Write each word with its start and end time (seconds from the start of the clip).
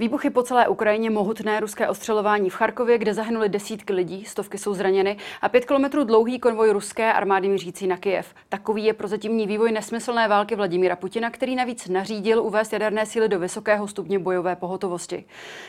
Výbuchy 0.00 0.30
po 0.30 0.42
celé 0.42 0.68
Ukrajině, 0.68 1.10
mohutné 1.10 1.60
ruské 1.60 1.88
ostřelování 1.88 2.50
v 2.50 2.54
Charkově, 2.54 2.98
kde 2.98 3.14
zahynuli 3.14 3.48
desítky 3.48 3.92
lidí, 3.92 4.24
stovky 4.24 4.58
jsou 4.58 4.74
zraněny 4.74 5.16
a 5.42 5.48
pět 5.48 5.64
kilometrů 5.64 6.04
dlouhý 6.04 6.38
konvoj 6.38 6.70
ruské 6.70 7.12
armády 7.12 7.48
mířící 7.48 7.86
na 7.86 7.96
Kyjev. 7.96 8.34
Takový 8.48 8.84
je 8.84 8.92
prozatímní 8.92 9.46
vývoj 9.46 9.72
nesmyslné 9.72 10.28
války 10.28 10.56
Vladimíra 10.56 10.96
Putina, 10.96 11.30
který 11.30 11.56
navíc 11.56 11.88
nařídil 11.88 12.42
uvést 12.42 12.72
jaderné 12.72 13.06
síly 13.06 13.28
do 13.28 13.38
vysokého 13.38 13.88
stupně 13.88 14.18
bojové 14.18 14.56
pohotovosti. 14.56 15.24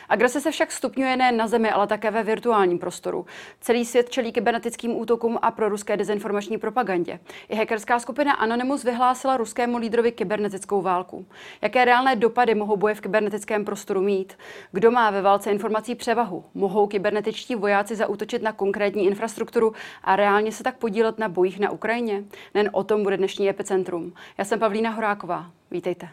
Agrese 0.10 0.42
se 0.42 0.52
však 0.52 0.72
stupňuje 0.72 1.18
ne 1.18 1.32
na 1.32 1.48
zemi, 1.48 1.72
ale 1.72 1.88
také 1.88 2.12
ve 2.12 2.24
virtuálním 2.24 2.80
prostoru. 2.80 3.26
Celý 3.62 3.86
svět 3.86 4.10
čelí 4.10 4.32
kybernetickým 4.32 4.98
útokům 4.98 5.40
a 5.42 5.52
pro 5.52 5.70
ruské 5.70 5.98
dezinformační 5.98 6.58
propagandě. 6.58 7.20
I 7.50 7.56
hackerská 7.56 8.00
skupina 8.00 8.34
Anonymous 8.34 8.84
vyhlásila 8.84 9.38
ruskému 9.38 9.78
lídrovi 9.78 10.12
kybernetickou 10.12 10.82
válku. 10.82 11.26
Jaké 11.62 11.86
reálné 11.86 12.16
dopady 12.16 12.56
mohou 12.56 12.78
boje 12.78 12.96
v 12.96 13.02
kybernetickém 13.02 13.66
prostoru 13.66 14.02
mít? 14.02 14.19
Mít. 14.20 14.38
Kdo 14.72 14.92
má 14.92 15.12
ve 15.12 15.22
válce 15.22 15.52
informací 15.52 15.96
převahu? 15.96 16.44
Mohou 16.54 16.88
kybernetičtí 16.88 17.56
vojáci 17.56 17.96
zaútočit 17.96 18.42
na 18.42 18.52
konkrétní 18.52 19.06
infrastrukturu 19.06 19.74
a 20.04 20.16
reálně 20.16 20.52
se 20.52 20.64
tak 20.64 20.78
podílet 20.78 21.20
na 21.20 21.30
bojích 21.30 21.60
na 21.60 21.72
Ukrajině? 21.72 22.24
Nen 22.54 22.70
o 22.74 22.84
tom 22.84 23.04
bude 23.04 23.18
dnešní 23.18 23.50
epicentrum. 23.50 24.14
Já 24.38 24.46
jsem 24.46 24.60
Pavlína 24.60 24.90
Horáková. 24.90 25.52
Vítejte. 25.72 26.10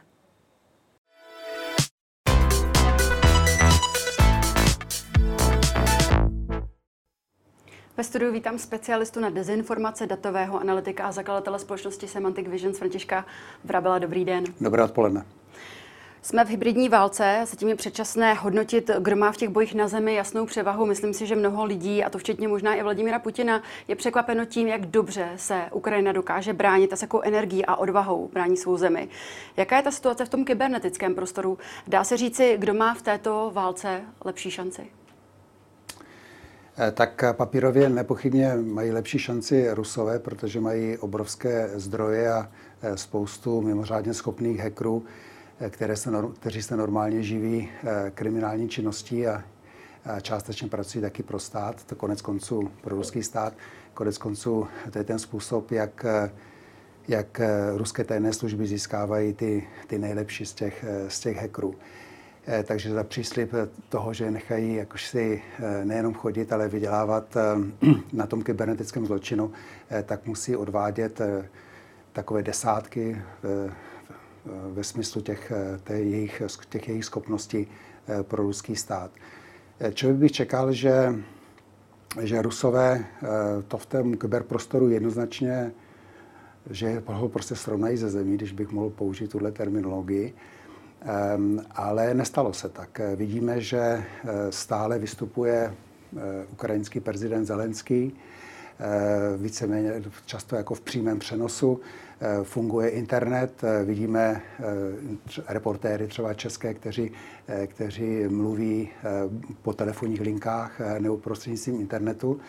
Ve 7.96 8.04
studiu 8.04 8.32
vítám 8.32 8.58
specialistu 8.58 9.20
na 9.20 9.30
dezinformace, 9.30 10.06
datového 10.06 10.60
analytika 10.60 11.04
a 11.04 11.12
zakladatele 11.12 11.58
společnosti 11.58 12.08
Semantic 12.08 12.48
Visions 12.48 12.78
Františka 12.78 13.24
Vrabela. 13.64 13.98
Dobrý 13.98 14.24
den. 14.24 14.44
Dobré 14.60 14.84
odpoledne. 14.84 15.24
Jsme 16.26 16.44
v 16.44 16.48
hybridní 16.48 16.88
válce, 16.88 17.44
zatím 17.50 17.68
je 17.68 17.76
předčasné 17.76 18.34
hodnotit, 18.34 18.90
kdo 18.98 19.16
má 19.16 19.32
v 19.32 19.36
těch 19.36 19.48
bojích 19.48 19.74
na 19.74 19.88
zemi 19.88 20.14
jasnou 20.14 20.46
převahu. 20.46 20.86
Myslím 20.86 21.14
si, 21.14 21.26
že 21.26 21.36
mnoho 21.36 21.64
lidí, 21.64 22.04
a 22.04 22.10
to 22.10 22.18
včetně 22.18 22.48
možná 22.48 22.74
i 22.74 22.82
Vladimíra 22.82 23.18
Putina, 23.18 23.62
je 23.88 23.96
překvapeno 23.96 24.44
tím, 24.44 24.68
jak 24.68 24.86
dobře 24.86 25.28
se 25.36 25.62
Ukrajina 25.72 26.12
dokáže 26.12 26.52
bránit 26.52 26.92
a 26.92 26.96
s 26.96 27.02
jakou 27.02 27.20
energií 27.20 27.66
a 27.66 27.76
odvahou 27.76 28.30
brání 28.32 28.56
svou 28.56 28.76
zemi. 28.76 29.08
Jaká 29.56 29.76
je 29.76 29.82
ta 29.82 29.90
situace 29.90 30.24
v 30.24 30.28
tom 30.28 30.44
kybernetickém 30.44 31.14
prostoru? 31.14 31.58
Dá 31.86 32.04
se 32.04 32.16
říci, 32.16 32.56
kdo 32.58 32.74
má 32.74 32.94
v 32.94 33.02
této 33.02 33.50
válce 33.54 34.00
lepší 34.24 34.50
šanci? 34.50 34.82
Eh, 36.78 36.90
tak 36.90 37.24
papírově 37.32 37.88
nepochybně 37.88 38.54
mají 38.54 38.90
lepší 38.90 39.18
šanci 39.18 39.70
Rusové, 39.70 40.18
protože 40.18 40.60
mají 40.60 40.98
obrovské 40.98 41.70
zdroje 41.74 42.32
a 42.32 42.50
eh, 42.82 42.96
spoustu 42.96 43.60
mimořádně 43.60 44.14
schopných 44.14 44.60
hackerů, 44.60 45.04
které 45.68 45.96
se, 45.96 46.10
kteří 46.40 46.62
se 46.62 46.76
normálně 46.76 47.22
živí 47.22 47.68
eh, 47.84 48.10
kriminální 48.14 48.68
činností 48.68 49.26
a 49.26 49.44
částečně 50.20 50.68
pracují 50.68 51.02
taky 51.02 51.22
pro 51.22 51.38
stát, 51.38 51.84
to 51.84 51.94
konec 51.94 52.22
konců 52.22 52.70
pro 52.80 52.96
ruský 52.96 53.22
stát. 53.22 53.52
Konec 53.94 54.18
konců 54.18 54.66
to 54.90 54.98
je 54.98 55.04
ten 55.04 55.18
způsob, 55.18 55.70
jak, 55.70 56.04
eh, 56.04 56.30
jak 57.08 57.40
eh, 57.40 57.48
ruské 57.74 58.04
tajné 58.04 58.32
služby 58.32 58.66
získávají 58.66 59.32
ty, 59.32 59.68
ty 59.86 59.98
nejlepší 59.98 60.46
z 60.46 60.52
těch, 60.52 60.84
z 61.08 61.20
těch 61.20 61.36
hackerů. 61.36 61.74
Takže 62.64 62.92
za 62.92 63.04
příslip 63.04 63.52
toho, 63.88 64.14
že 64.14 64.30
nechají 64.30 64.74
jakož 64.74 65.06
si 65.06 65.42
nejenom 65.84 66.14
chodit, 66.14 66.52
ale 66.52 66.68
vydělávat 66.68 67.36
na 68.12 68.26
tom 68.26 68.42
kybernetickém 68.42 69.06
zločinu, 69.06 69.52
tak 70.04 70.26
musí 70.26 70.56
odvádět 70.56 71.20
takové 72.12 72.42
desátky, 72.42 73.22
ve 74.46 74.84
smyslu 74.84 75.20
těch, 75.20 75.52
eh, 75.52 75.80
těch, 75.84 76.06
jejich, 76.06 76.42
těch 76.68 76.88
jejich 76.88 77.04
schopností 77.04 77.66
eh, 78.08 78.22
pro 78.22 78.42
ruský 78.42 78.76
stát. 78.76 79.10
Eh, 79.80 79.92
člověk 79.92 80.18
bych 80.18 80.32
čekal, 80.32 80.72
že, 80.72 81.14
že 82.20 82.42
Rusové 82.42 83.04
to 83.68 83.78
v 83.78 83.86
tom 83.86 84.16
kyberprostoru 84.16 84.88
jednoznačně, 84.88 85.72
že 86.70 87.02
ho 87.06 87.28
prostě 87.28 87.56
srovnají 87.56 87.96
ze 87.96 88.10
zemí, 88.10 88.34
když 88.34 88.52
bych 88.52 88.70
mohl 88.70 88.90
použít 88.90 89.30
tuhle 89.30 89.52
terminologii. 89.52 90.34
Ehm, 91.02 91.60
ale 91.70 92.14
nestalo 92.14 92.52
se 92.52 92.68
tak. 92.68 93.00
Vidíme, 93.16 93.60
že 93.60 94.04
stále 94.50 94.98
vystupuje 94.98 95.74
ukrajinský 96.52 97.00
prezident 97.00 97.44
Zelenský, 97.44 98.16
víceméně 99.36 100.02
často 100.26 100.56
jako 100.56 100.74
v 100.74 100.80
přímém 100.80 101.18
přenosu. 101.18 101.80
Eh, 102.20 102.44
funguje 102.44 102.88
internet. 102.88 103.64
Eh, 103.64 103.84
vidíme 103.84 104.42
eh, 104.60 105.44
reportéry 105.48 106.06
třeba 106.06 106.34
české, 106.34 106.74
kteří, 106.74 107.12
kteří 107.66 108.28
mluví 108.28 108.88
po 109.62 109.72
telefonních 109.72 110.20
linkách 110.20 110.80
nebo 110.98 111.16
prostřednictvím 111.16 111.80
internetu, 111.80 112.40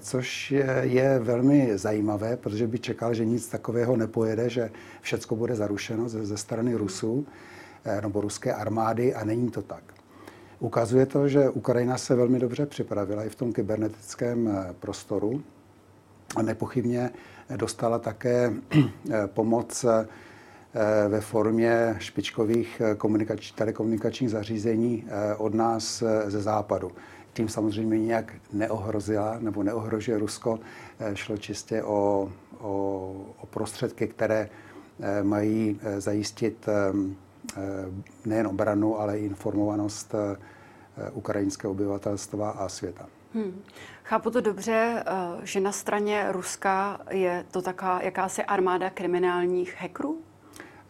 což 0.00 0.50
je 0.80 1.18
velmi 1.18 1.78
zajímavé, 1.78 2.36
protože 2.36 2.66
by 2.66 2.78
čekal, 2.78 3.14
že 3.14 3.24
nic 3.24 3.48
takového 3.48 3.96
nepojede, 3.96 4.48
že 4.50 4.70
všechno 5.00 5.36
bude 5.36 5.54
zarušeno 5.54 6.08
ze, 6.08 6.26
ze 6.26 6.36
strany 6.36 6.74
Rusů 6.74 7.26
nebo 8.00 8.20
ruské 8.20 8.54
armády 8.54 9.14
a 9.14 9.24
není 9.24 9.50
to 9.50 9.62
tak. 9.62 9.82
Ukazuje 10.60 11.06
to, 11.06 11.28
že 11.28 11.50
Ukrajina 11.50 11.98
se 11.98 12.14
velmi 12.14 12.38
dobře 12.38 12.66
připravila 12.66 13.24
i 13.24 13.28
v 13.28 13.34
tom 13.34 13.52
kybernetickém 13.52 14.66
prostoru 14.80 15.42
nepochybně 16.42 17.10
dostala 17.56 17.98
také 17.98 18.52
eh, 18.76 19.26
pomoc 19.26 19.84
eh, 19.84 20.06
ve 21.08 21.20
formě 21.20 21.96
špičkových 21.98 22.82
eh, 22.84 22.94
komunikač, 22.94 23.50
telekomunikačních 23.50 24.30
zařízení 24.30 25.04
od 25.38 25.54
nás 25.54 26.02
ze 26.26 26.42
západu. 26.42 26.92
Tím 27.32 27.48
samozřejmě 27.48 27.98
nijak 27.98 28.32
neohrozila 28.52 29.36
nebo 29.40 29.62
neohrožuje 29.62 30.18
Rusko. 30.18 30.58
Šlo 31.14 31.36
čistě 31.36 31.82
o, 31.82 32.28
o, 32.60 33.14
o 33.40 33.46
prostředky, 33.46 34.06
které 34.08 34.48
mají 35.22 35.80
zajistit 35.98 36.66
nejen 38.24 38.46
obranu, 38.46 39.00
ale 39.00 39.18
i 39.18 39.24
informovanost 39.26 40.14
ukrajinského 41.12 41.70
obyvatelstva 41.70 42.50
a 42.50 42.68
světa. 42.68 43.06
Hmm. 43.34 43.62
Chápu 44.12 44.30
to 44.30 44.40
dobře, 44.40 45.04
eh, 45.06 45.12
že 45.42 45.60
na 45.60 45.72
straně 45.72 46.26
Ruska 46.30 47.00
je 47.10 47.44
to 47.50 47.62
taká 47.62 48.00
jakási 48.02 48.42
armáda 48.44 48.90
kriminálních 48.90 49.76
hackerů? 49.80 50.18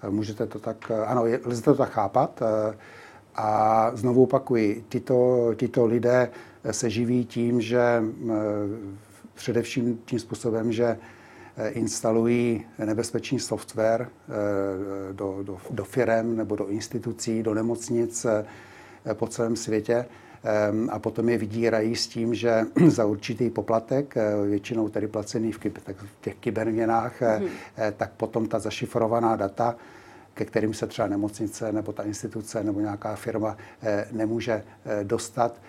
Eh, 0.03 0.11
můžete 0.11 0.47
to 0.47 0.59
tak, 0.59 0.91
eh, 0.91 1.07
ano, 1.07 1.25
lze 1.45 1.63
to 1.63 1.75
tak 1.75 1.91
chápat. 1.91 2.43
A 3.35 3.91
znovu 3.95 4.23
opakuji, 4.23 4.85
tyto, 4.89 5.51
tyto 5.57 5.87
lidé 5.87 6.31
se 6.71 6.91
živí 6.91 7.25
tím, 7.25 7.61
že 7.61 8.03
především 9.35 9.99
tím 10.05 10.19
způsobem, 10.19 10.73
že 10.73 10.99
instalují 11.69 12.67
nebezpečný 12.79 13.39
software 13.39 14.09
do, 15.13 15.39
do, 15.43 15.59
do 15.71 15.85
firem 15.85 16.37
nebo 16.37 16.57
do 16.57 16.69
institucí, 16.69 17.43
do 17.43 17.55
nemocnic 17.55 18.27
po 19.15 19.27
celém 19.27 19.57
světě 19.57 20.07
a 20.91 20.99
potom 20.99 21.29
je 21.29 21.39
vydírají 21.39 21.97
s 21.97 22.07
tím, 22.07 22.35
že 22.35 22.65
za 22.87 23.05
určitý 23.05 23.51
poplatek, 23.51 24.17
eh, 24.17 24.47
většinou 24.47 24.89
tedy 24.89 25.09
placený 25.09 25.53
v, 25.53 25.61
těch 26.21 26.35
kyberměnách, 26.35 27.21
mm. 27.21 27.47
tak 27.97 28.11
potom 28.13 28.47
ta 28.47 28.59
zašifrovaná 28.59 29.37
data, 29.37 29.77
ke 30.35 30.45
kterým 30.45 30.75
se 30.75 30.87
třeba 30.87 31.09
nemocnice 31.09 31.73
nebo 31.73 31.93
ta 31.93 32.03
instituce 32.03 32.65
nebo 32.65 32.81
nějaká 32.81 33.17
firma 33.17 33.57
nemůže 34.13 34.63
dostat, 35.03 35.61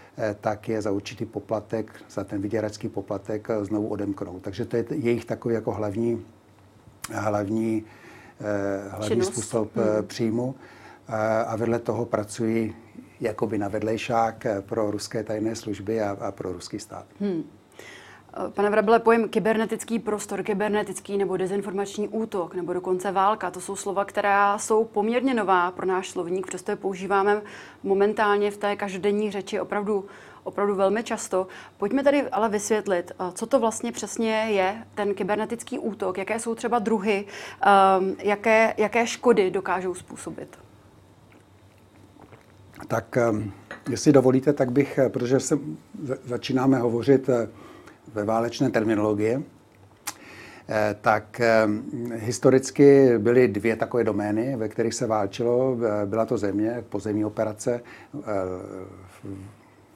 tak 0.41 0.69
je 0.69 0.81
za 0.81 0.91
určitý 0.91 1.25
poplatek, 1.25 1.91
za 2.09 2.23
ten 2.23 2.41
vyděračský 2.41 2.89
poplatek 2.89 3.47
znovu 3.61 3.87
odemknout. 3.87 4.41
Takže 4.41 4.65
to 4.65 4.77
je 4.77 4.85
jejich 4.89 5.25
takový 5.25 5.53
jako 5.53 5.71
hlavní, 5.71 6.25
hlavní, 7.11 7.83
hlavní 8.89 9.21
způsob 9.21 9.75
hmm. 9.75 10.07
příjmu. 10.07 10.55
A 11.47 11.55
vedle 11.55 11.79
toho 11.79 12.05
pracují 12.05 12.75
jakoby 13.23 13.57
na 13.57 13.67
vedlejšák 13.67 14.45
pro 14.59 14.91
ruské 14.91 15.23
tajné 15.23 15.55
služby 15.55 16.01
a, 16.01 16.17
a 16.19 16.31
pro 16.31 16.51
ruský 16.51 16.79
stát. 16.79 17.05
Hmm. 17.19 17.43
Pane 18.49 18.69
Vrabele, 18.69 18.99
pojem 18.99 19.29
kybernetický 19.29 19.99
prostor, 19.99 20.43
kybernetický 20.43 21.17
nebo 21.17 21.37
dezinformační 21.37 22.07
útok 22.07 22.55
nebo 22.55 22.73
dokonce 22.73 23.11
válka, 23.11 23.51
to 23.51 23.61
jsou 23.61 23.75
slova, 23.75 24.05
která 24.05 24.57
jsou 24.57 24.85
poměrně 24.85 25.33
nová 25.33 25.71
pro 25.71 25.85
náš 25.85 26.09
slovník, 26.09 26.47
přesto 26.47 26.71
je 26.71 26.75
používáme 26.75 27.41
momentálně 27.83 28.51
v 28.51 28.57
té 28.57 28.75
každodenní 28.75 29.31
řeči 29.31 29.59
opravdu, 29.59 30.05
opravdu 30.43 30.75
velmi 30.75 31.03
často. 31.03 31.47
Pojďme 31.77 32.03
tady 32.03 32.21
ale 32.21 32.49
vysvětlit, 32.49 33.11
co 33.33 33.45
to 33.45 33.59
vlastně 33.59 33.91
přesně 33.91 34.31
je 34.31 34.83
ten 34.95 35.13
kybernetický 35.13 35.79
útok, 35.79 36.17
jaké 36.17 36.39
jsou 36.39 36.55
třeba 36.55 36.79
druhy, 36.79 37.25
jaké, 38.17 38.73
jaké 38.77 39.07
škody 39.07 39.51
dokážou 39.51 39.93
způsobit. 39.93 40.57
Tak 42.87 43.17
ehm, 43.17 43.51
jestli 43.89 44.11
dovolíte, 44.11 44.53
tak 44.53 44.71
bych, 44.71 44.97
eh, 44.97 45.09
protože 45.09 45.39
se 45.39 45.59
začínáme 46.25 46.79
hovořit 46.79 47.29
eh, 47.29 47.49
ve 48.13 48.23
válečné 48.23 48.69
terminologie, 48.69 49.41
tak 51.01 51.41
historicky 52.13 53.17
byly 53.17 53.47
dvě 53.47 53.75
takové 53.75 54.03
domény, 54.03 54.55
ve 54.55 54.69
kterých 54.69 54.93
se 54.93 55.07
válčilo. 55.07 55.77
Byla 56.05 56.25
to 56.25 56.37
země, 56.37 56.83
pozemní 56.89 57.25
operace, 57.25 57.81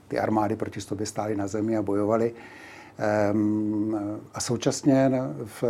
ty 0.08 0.20
armády 0.20 0.56
proti 0.56 0.82
sobě 0.82 1.06
stály 1.06 1.36
na 1.36 1.48
zemi 1.48 1.78
a 1.78 1.82
bojovaly. 1.82 2.34
A 4.34 4.40
současně 4.40 5.12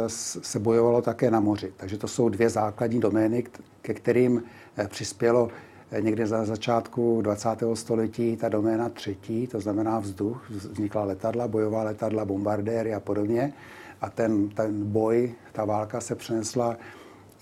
se 0.07 0.59
bojovalo 0.59 1.01
také 1.01 1.31
na 1.31 1.39
moři. 1.39 1.73
Takže 1.77 1.97
to 1.97 2.07
jsou 2.07 2.29
dvě 2.29 2.49
základní 2.49 2.99
domény, 2.99 3.43
ke 3.81 3.93
kterým 3.93 4.43
eh, 4.77 4.87
přispělo 4.87 5.49
eh, 5.51 5.66
někde 5.99 6.27
za 6.27 6.45
začátku 6.45 7.21
20. 7.21 7.49
století 7.73 8.37
ta 8.37 8.49
doména 8.49 8.89
třetí, 8.89 9.47
to 9.47 9.59
znamená 9.59 9.99
vzduch, 9.99 10.49
vznikla 10.49 11.03
letadla, 11.03 11.47
bojová 11.47 11.83
letadla, 11.83 12.25
bombardéry 12.25 12.93
a 12.93 12.99
podobně. 12.99 13.53
A 14.01 14.09
ten, 14.09 14.49
ten 14.49 14.83
boj, 14.91 15.33
ta 15.51 15.65
válka 15.65 16.01
se 16.01 16.15
přenesla 16.15 16.77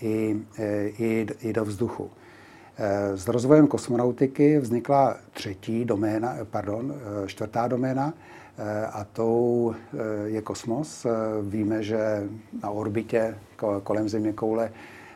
i, 0.01 0.42
eh, 0.57 0.88
i, 0.88 1.27
i 1.42 1.53
do 1.53 1.65
vzduchu. 1.65 2.09
S 3.15 3.27
rozvojem 3.27 3.68
kosmonautiky 3.68 4.59
vznikla 4.59 5.18
třetí 5.33 5.86
doména, 5.86 6.36
pardon, 6.51 6.94
čtvrtá 7.25 7.68
doména, 7.68 8.13
a 8.92 9.03
tou 9.03 9.75
eh, 9.75 9.97
je 10.25 10.42
kosmos. 10.42 11.06
Eh, 11.06 11.09
víme, 11.42 11.83
že 11.83 12.24
na 12.63 12.69
orbitě 12.69 13.36
kolem 13.83 14.09
Země 14.09 14.33
koule 14.33 14.71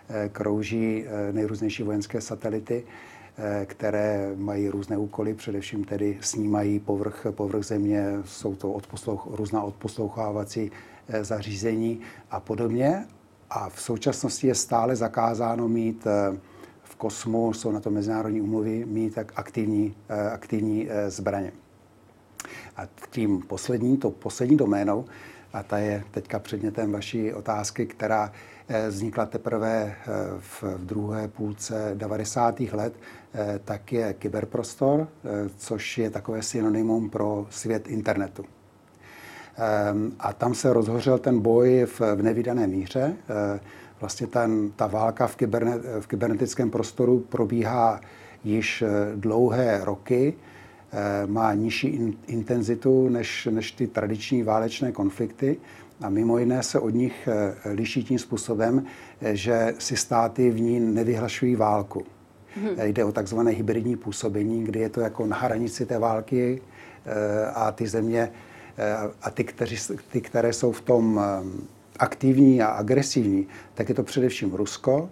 eh, 0.09 0.29
krouží 0.29 1.05
nejrůznější 1.31 1.83
vojenské 1.83 2.21
satelity, 2.21 2.83
které 3.65 4.33
mají 4.36 4.69
různé 4.69 4.97
úkoly, 4.97 5.33
především 5.33 5.83
tedy 5.83 6.18
snímají 6.21 6.80
povrch, 6.80 7.27
povrch 7.31 7.63
Země, 7.63 8.06
jsou 8.25 8.56
to 8.56 8.71
odposlouch, 8.71 9.27
různá 9.31 9.63
odposlouchávací 9.63 10.71
zařízení 11.21 12.00
a 12.31 12.39
podobně. 12.39 13.06
A 13.50 13.69
v 13.69 13.81
současnosti 13.81 14.47
je 14.47 14.56
stále 14.56 14.95
zakázáno 14.95 15.68
mít 15.68 16.07
v 16.83 16.95
kosmu, 16.95 17.53
jsou 17.53 17.71
na 17.71 17.80
to 17.80 17.91
mezinárodní 17.91 18.41
úmluvy, 18.41 18.86
mít 18.86 19.15
tak 19.15 19.31
aktivní, 19.36 19.95
aktivní 20.33 20.88
zbraně. 21.07 21.51
A 22.77 22.88
tím 23.12 23.41
poslední, 23.41 23.97
to 23.97 24.12
poslední 24.12 24.57
doménou, 24.57 25.06
a 25.53 25.63
ta 25.63 25.77
je 25.77 26.03
teďka 26.12 26.39
předmětem 26.39 26.91
vaší 26.91 27.33
otázky, 27.33 27.86
která 27.86 28.31
eh, 28.33 28.58
vznikla 28.89 29.25
teprve 29.25 29.83
eh, 29.86 30.12
v 30.39 30.63
druhé 30.77 31.27
půlce 31.27 31.92
90. 31.94 32.60
let, 32.60 32.94
eh, 33.33 33.60
tak 33.66 33.94
je 33.94 34.13
kyberprostor, 34.13 35.07
což 35.57 35.98
je 35.98 36.10
takové 36.10 36.42
synonymum 36.42 37.10
pro 37.10 37.48
svět 37.50 37.88
internetu. 37.88 38.45
Ehm, 39.57 40.12
a 40.19 40.33
tam 40.33 40.56
se 40.56 40.74
rozhořel 40.74 41.18
ten 41.18 41.39
boj 41.39 41.86
v, 42.00 42.01
nevydané 42.21 42.68
míře. 42.68 43.16
Vlastně 44.00 44.27
ten, 44.27 44.72
ta 44.75 44.88
válka 44.88 45.27
v, 45.27 45.36
kyberne, 45.36 45.77
v 46.00 46.07
kybernetickém 46.07 46.69
prostoru 46.69 47.19
probíhá 47.19 48.01
již 48.44 48.83
dlouhé 49.15 49.86
roky. 49.86 50.33
Eh, 50.92 51.27
má 51.27 51.54
nižší 51.54 52.15
intenzitu 52.27 53.10
než, 53.10 53.48
než 53.51 53.72
ty 53.72 53.88
tradiční 53.88 54.44
válečné 54.44 54.92
konflikty. 54.92 55.57
A 56.01 56.10
mimo 56.10 56.38
jiné 56.38 56.63
se 56.63 56.80
od 56.80 56.90
nich 56.90 57.28
eh, 57.28 57.72
liší 57.72 58.04
tím 58.04 58.19
způsobem, 58.19 58.86
eh, 59.22 59.36
že 59.36 59.74
si 59.80 59.98
státy 59.98 60.50
v 60.50 60.62
ní 60.62 60.80
nevyhlašují 60.80 61.56
válku. 61.56 62.06
Hmm. 62.56 62.75
Jde 62.81 63.04
o 63.04 63.12
takzvané 63.12 63.51
hybridní 63.51 63.96
působení, 63.96 64.63
kdy 64.63 64.80
je 64.80 64.90
to 64.90 65.01
jako 65.01 65.25
na 65.25 65.38
hranici 65.38 65.86
té 65.86 66.00
války 66.00 66.62
a 67.54 67.72
ty 67.72 67.88
země 67.88 68.31
a 69.22 69.31
ty, 69.31 69.44
kteří, 69.44 69.96
ty, 70.12 70.22
které 70.22 70.54
jsou 70.54 70.72
v 70.72 70.81
tom 70.81 71.22
aktivní 72.00 72.62
a 72.62 72.68
agresivní, 72.68 73.48
tak 73.74 73.90
je 73.90 73.96
to 73.96 74.04
především 74.04 74.54
Rusko, 74.54 75.10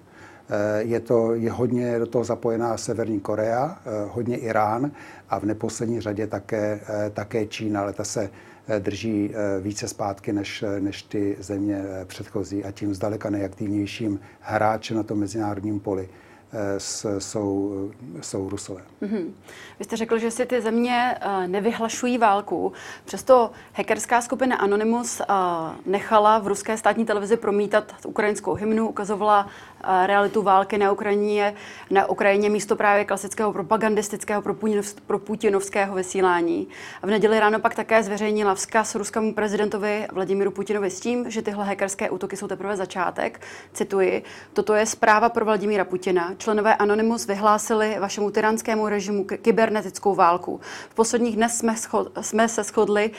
je, 0.78 1.00
to, 1.00 1.34
je 1.34 1.52
hodně 1.52 2.00
do 2.00 2.06
toho 2.06 2.24
zapojená 2.24 2.78
Severní 2.78 3.20
Korea, 3.20 3.78
hodně 4.08 4.38
Irán 4.38 4.92
a 5.30 5.40
v 5.40 5.44
neposlední 5.44 6.02
řadě 6.02 6.28
také, 6.28 6.80
také 7.14 7.46
Čína, 7.46 7.82
ale 7.82 7.94
ta 7.94 8.04
se 8.04 8.30
drží 8.80 9.34
více 9.62 9.88
zpátky 9.88 10.34
než, 10.34 10.64
než 10.80 11.02
ty 11.02 11.38
země 11.40 11.84
předchozí 12.06 12.64
a 12.64 12.72
tím 12.72 12.94
zdaleka 12.94 13.30
nejaktivnějším 13.30 14.20
hráčem 14.40 14.98
na 14.98 15.04
tom 15.04 15.20
mezinárodním 15.20 15.80
poli 15.80 16.10
jsou, 17.18 17.74
jsou 18.22 18.50
Rusové. 18.50 18.82
Mm-hmm. 19.02 19.26
Vy 19.80 19.86
jste 19.86 19.98
řekl, 19.98 20.18
že 20.18 20.32
si 20.32 20.46
ty 20.46 20.62
země 20.62 21.16
nevyhlašují 21.48 22.18
válku. 22.18 22.74
Přesto 23.06 23.52
hackerská 23.74 24.22
skupina 24.22 24.56
Anonymous 24.56 25.22
nechala 25.86 26.40
v 26.40 26.48
ruské 26.48 26.78
státní 26.78 27.06
televizi 27.06 27.38
promítat 27.38 27.94
ukrajinskou 28.06 28.54
hymnu, 28.54 28.90
ukazovala 28.90 29.48
realitu 30.06 30.42
války 30.42 30.78
na 30.78 30.92
Ukrajině, 30.92 31.54
na 31.90 32.06
Ukrajině 32.06 32.50
místo 32.50 32.76
právě 32.76 33.06
klasického 33.06 33.54
propagandistického 33.54 34.42
pro 35.08 35.20
putinovského 35.20 35.96
vysílání. 35.96 36.68
V 37.04 37.08
neděli 37.08 37.40
ráno 37.40 37.60
pak 37.60 37.76
také 37.76 38.04
zveřejnila 38.04 38.56
vzkaz 38.56 38.96
ruskému 38.96 39.34
prezidentovi 39.34 40.08
Vladimíru 40.12 40.52
Putinovi 40.52 40.90
s 40.90 41.00
tím, 41.00 41.32
že 41.32 41.42
tyhle 41.42 41.66
hackerské 41.66 42.10
útoky 42.10 42.38
jsou 42.38 42.48
teprve 42.48 42.78
začátek. 42.78 43.42
Cituji, 43.74 44.24
toto 44.54 44.74
je 44.74 44.86
zpráva 44.86 45.30
pro 45.30 45.46
Vladimíra 45.46 45.86
Putina, 45.86 46.34
členové 46.38 46.76
Anonymous 46.76 47.28
vyhlásili 47.28 47.98
vašemu 48.00 48.32
tyranskému 48.32 48.88
režimu 48.88 49.24
kybernetickou 49.24 50.16
válku. 50.16 50.60
V 50.90 50.96
posledních 50.96 51.36
dnech 51.36 51.52
jsme, 51.52 51.74
scho- 51.74 52.12
jsme 52.22 52.48
se 52.50 52.64
shodli, 52.64 53.12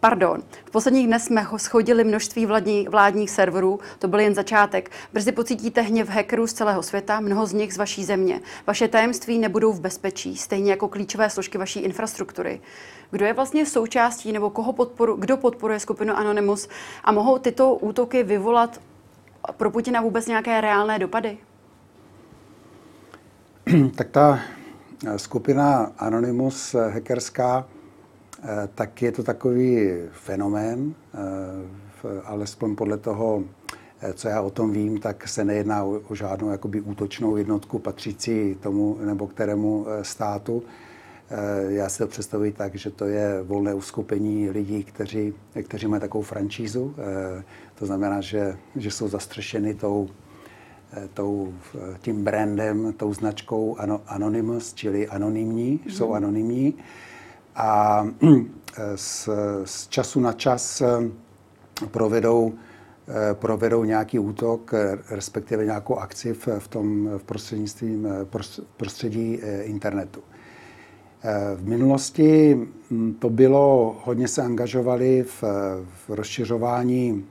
pardon. 0.00 0.42
V 0.64 0.70
posledních 0.70 1.06
dnech 1.06 1.22
jsme 1.22 1.46
schodili 1.56 2.04
množství 2.04 2.46
vládní, 2.46 2.88
vládních 2.88 3.30
serverů, 3.30 3.80
to 3.98 4.08
byl 4.08 4.20
jen 4.20 4.34
začátek. 4.34 4.90
Brzy 5.12 5.32
pocítíte 5.32 5.80
hněv 5.80 6.08
hackerů 6.08 6.46
z 6.46 6.52
celého 6.52 6.82
světa, 6.82 7.20
mnoho 7.20 7.46
z 7.46 7.52
nich 7.52 7.74
z 7.74 7.78
vaší 7.78 8.04
země. 8.04 8.40
Vaše 8.66 8.88
tajemství 8.88 9.38
nebudou 9.38 9.72
v 9.72 9.80
bezpečí, 9.80 10.36
stejně 10.36 10.70
jako 10.70 10.88
klíčové 10.88 11.30
složky 11.30 11.58
vaší 11.58 11.80
infrastruktury. 11.80 12.60
Kdo 13.10 13.24
je 13.24 13.32
vlastně 13.32 13.66
součástí 13.66 14.32
nebo 14.32 14.50
koho 14.50 14.72
podporu, 14.72 15.16
kdo 15.16 15.36
podporuje 15.36 15.80
skupinu 15.80 16.14
Anonymous 16.14 16.68
a 17.04 17.12
mohou 17.12 17.38
tyto 17.38 17.74
útoky 17.74 18.22
vyvolat 18.22 18.80
pro 19.56 19.70
Putina 19.70 20.00
vůbec 20.00 20.26
nějaké 20.26 20.60
reálné 20.60 20.98
dopady? 20.98 21.38
tak 23.96 24.08
ta 24.10 24.40
eh, 25.06 25.18
skupina 25.18 25.92
Anonymous 25.98 26.74
eh, 26.74 26.90
hackerská, 26.90 27.66
eh, 27.68 27.73
tak 28.74 29.02
je 29.02 29.12
to 29.12 29.22
takový 29.22 29.88
fenomén, 30.12 30.94
alespoň 32.24 32.76
podle 32.76 32.98
toho, 32.98 33.44
co 34.14 34.28
já 34.28 34.40
o 34.40 34.50
tom 34.50 34.72
vím, 34.72 35.00
tak 35.00 35.28
se 35.28 35.44
nejedná 35.44 35.84
o, 35.84 36.00
o 36.08 36.14
žádnou 36.14 36.50
jakoby 36.50 36.80
útočnou 36.80 37.36
jednotku 37.36 37.78
patřící 37.78 38.56
tomu 38.60 38.98
nebo 39.04 39.26
kterému 39.26 39.86
státu. 40.02 40.62
Já 41.68 41.88
si 41.88 41.98
to 41.98 42.06
představuji 42.06 42.52
tak, 42.52 42.74
že 42.74 42.90
to 42.90 43.04
je 43.04 43.42
volné 43.42 43.74
uskupení 43.74 44.50
lidí, 44.50 44.84
kteří, 44.84 45.34
kteří 45.62 45.86
mají 45.86 46.00
takovou 46.00 46.24
franšízu. 46.24 46.94
To 47.74 47.86
znamená, 47.86 48.20
že, 48.20 48.56
že 48.76 48.90
jsou 48.90 49.08
zastřešeny 49.08 49.74
tou 49.74 50.08
Eh, 50.96 51.08
tou, 51.14 51.54
tím 52.00 52.24
brandem, 52.24 52.92
tou 52.92 53.14
značkou 53.14 53.76
Anonymous, 54.06 54.74
čili 54.74 55.08
anonymní, 55.08 55.80
mm. 55.84 55.90
jsou 55.90 56.12
anonymní. 56.12 56.74
A 57.56 58.06
z, 58.94 59.28
z 59.64 59.88
času 59.88 60.20
na 60.20 60.32
čas 60.32 60.80
eh, 60.80 60.86
provedou, 61.90 62.52
eh, 63.08 63.34
provedou 63.34 63.84
nějaký 63.84 64.18
útok, 64.18 64.74
respektive 65.10 65.64
nějakou 65.64 65.96
akci 65.96 66.34
v, 66.34 66.48
v 66.58 66.68
tom 66.68 67.08
v 67.18 67.24
prostřednictvím 67.24 68.08
prostředí 68.76 69.40
internetu. 69.62 70.20
V 71.56 71.68
minulosti 71.68 72.58
hm, 72.90 73.14
to 73.18 73.30
bylo, 73.30 73.96
hodně 74.04 74.28
se 74.28 74.42
angažovali 74.42 75.22
v, 75.22 75.42
v 76.06 76.08
rozšiřování 76.08 77.24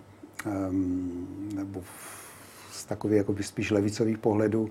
ehm, 0.46 1.28
nebo 1.56 1.82
z 2.72 2.86
takových 2.86 3.18
jakoby 3.18 3.44
spíš 3.44 3.72
levicových 3.72 4.18
pohledů 4.18 4.70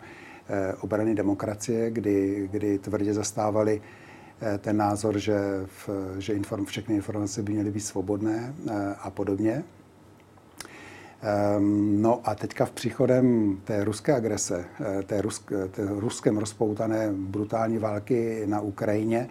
eh, 0.49 0.75
obrany 0.80 1.14
demokracie, 1.14 1.90
kdy, 1.90 2.49
kdy 2.52 2.78
tvrdě 2.78 3.14
zastávali 3.14 3.80
eh, 3.82 4.12
ten 4.59 4.77
názor, 4.77 5.19
že, 5.19 5.39
v, 5.67 5.89
že 6.19 6.33
inform, 6.33 6.65
všechny 6.65 6.95
informace 6.95 7.43
by 7.43 7.53
měly 7.53 7.71
být 7.71 7.81
svobodné 7.81 8.55
eh, 8.69 8.95
a 9.01 9.11
podobně. 9.11 9.65
Ehm, 11.23 12.03
no 12.03 12.21
a 12.25 12.35
teďka 12.35 12.65
v 12.65 12.71
příchodem 12.71 13.57
té 13.65 13.85
ruské 13.85 14.15
agrese, 14.15 14.65
té, 15.07 15.23
rusk, 15.23 15.53
té 15.71 15.87
ruskem 15.89 16.39
rozpoutané 16.39 17.13
brutální 17.13 17.79
války 17.79 18.43
na 18.47 18.61
Ukrajině, 18.61 19.29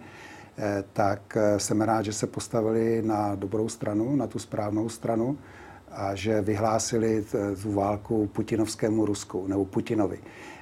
tak 0.92 1.38
jsem 1.56 1.80
rád, 1.80 2.02
že 2.02 2.12
se 2.12 2.26
postavili 2.26 3.02
na 3.02 3.34
dobrou 3.34 3.68
stranu, 3.68 4.16
na 4.16 4.26
tu 4.26 4.38
správnou 4.38 4.88
stranu 4.88 5.38
a 5.92 6.14
že 6.14 6.40
vyhlásili 6.40 7.24
tu 7.62 7.72
válku 7.72 8.26
putinovskému 8.32 9.06
Rusku 9.06 9.46
nebo 9.46 9.64
Putinovi. 9.64 10.18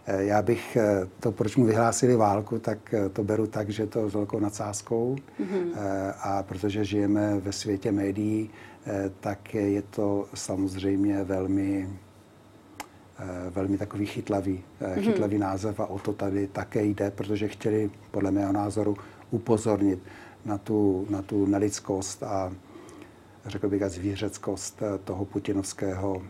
Eh, 0.06 0.24
já 0.24 0.42
bych 0.42 0.76
eh, 0.76 1.08
to, 1.20 1.32
proč 1.32 1.56
mu 1.56 1.64
vyhlásili 1.64 2.16
válku, 2.16 2.58
tak 2.58 2.94
eh, 2.94 3.08
to 3.08 3.24
beru 3.24 3.46
tak, 3.46 3.70
že 3.70 3.86
to 3.86 4.10
s 4.10 4.14
velkou 4.14 4.38
nadsázkou. 4.38 5.16
Mm-hmm. 5.40 5.72
A 6.20 6.42
protože 6.42 6.84
žijeme 6.84 7.40
ve 7.40 7.52
světě 7.52 7.92
médií, 7.92 8.50
tak 9.20 9.54
je 9.54 9.82
to 9.82 10.26
samozřejmě 10.34 11.24
velmi, 11.24 11.88
velmi 13.50 13.78
takový 13.78 14.06
chytlavý, 14.06 14.64
mm-hmm. 14.80 15.00
chytlavý 15.00 15.38
název 15.38 15.80
a 15.80 15.86
o 15.86 15.98
to 15.98 16.12
tady 16.12 16.46
také 16.46 16.84
jde, 16.84 17.10
protože 17.10 17.48
chtěli, 17.48 17.90
podle 18.10 18.30
mého 18.30 18.52
názoru, 18.52 18.96
upozornit 19.30 19.98
na 20.44 20.58
tu, 20.58 21.06
na 21.10 21.22
tu 21.22 21.46
nelidskost 21.46 22.22
a 22.22 22.52
řekl 23.46 23.68
bych 23.68 23.82
a 23.82 23.88
zvířeckost 23.88 24.82
toho 25.04 25.24
putinovského 25.24 26.22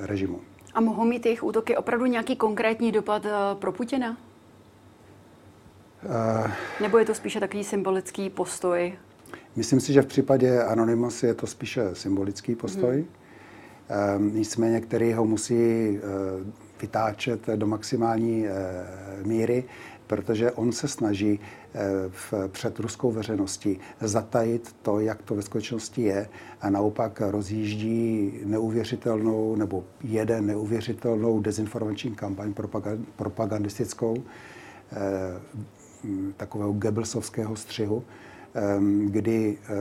režimu. 0.00 0.40
A 0.74 0.80
mohou 0.80 1.04
mít 1.04 1.26
jejich 1.26 1.44
útoky 1.44 1.76
opravdu 1.76 2.06
nějaký 2.06 2.36
konkrétní 2.36 2.92
dopad 2.92 3.26
eh, 3.26 3.30
pro 3.54 3.72
Putina? 3.72 4.16
Uh, 6.04 6.50
Nebo 6.80 6.98
je 6.98 7.04
to 7.04 7.14
spíše 7.14 7.40
takový 7.40 7.64
symbolický 7.64 8.30
postoj? 8.30 8.94
Myslím 9.56 9.80
si, 9.80 9.92
že 9.92 10.02
v 10.02 10.06
případě 10.06 10.62
Anonymous 10.62 11.22
je 11.22 11.34
to 11.34 11.46
spíše 11.46 11.94
symbolický 11.94 12.54
postoj. 12.54 13.04
Hmm. 13.88 14.26
Uh, 14.26 14.34
nicméně, 14.34 14.80
který 14.80 15.12
ho 15.12 15.24
musí 15.24 15.90
uh, 15.90 15.98
vytáčet 16.80 17.46
do 17.56 17.66
maximální 17.66 18.44
uh, 18.44 19.26
míry, 19.26 19.64
protože 20.12 20.52
on 20.52 20.72
se 20.72 20.88
snaží 20.88 21.40
eh, 21.74 21.80
v, 22.08 22.34
před 22.48 22.78
ruskou 22.78 23.10
veřejností 23.12 23.80
zatajit 24.00 24.76
to, 24.82 25.00
jak 25.00 25.22
to 25.22 25.34
ve 25.34 25.42
skutečnosti 25.42 26.02
je 26.02 26.28
a 26.60 26.70
naopak 26.70 27.20
rozjíždí 27.20 28.32
neuvěřitelnou 28.44 29.56
nebo 29.56 29.84
jede 30.04 30.40
neuvěřitelnou 30.40 31.40
dezinformační 31.40 32.14
kampaň 32.14 32.54
propagandistickou 33.16 34.16
eh, 34.16 34.96
takového 36.36 36.72
Goebbelsovského 36.72 37.56
střihu, 37.56 38.04
ehm, 38.54 39.06
kdy 39.10 39.58
eh, 39.64 39.74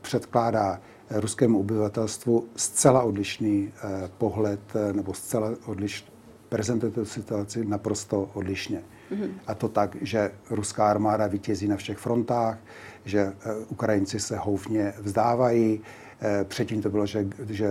předkládá 0.00 0.80
ruskému 1.10 1.60
obyvatelstvu 1.60 2.48
zcela 2.56 3.02
odlišný 3.02 3.72
pohled 4.18 4.60
nebo 4.92 5.14
zcela 5.14 5.50
odlišný 5.66 6.12
prezentuje 6.48 6.92
tu 6.92 7.04
situaci 7.04 7.64
naprosto 7.64 8.30
odlišně. 8.34 8.82
Mm-hmm. 9.12 9.30
A 9.46 9.54
to 9.54 9.68
tak, 9.68 9.96
že 10.00 10.30
ruská 10.50 10.90
armáda 10.90 11.26
vítězí 11.26 11.68
na 11.68 11.76
všech 11.76 11.98
frontách, 11.98 12.58
že 13.04 13.20
eh, 13.20 13.54
Ukrajinci 13.68 14.20
se 14.20 14.36
houfně 14.36 14.92
vzdávají. 14.98 15.80
Eh, 16.20 16.44
předtím 16.44 16.82
to 16.82 16.90
bylo, 16.90 17.06
že, 17.06 17.26
že 17.48 17.68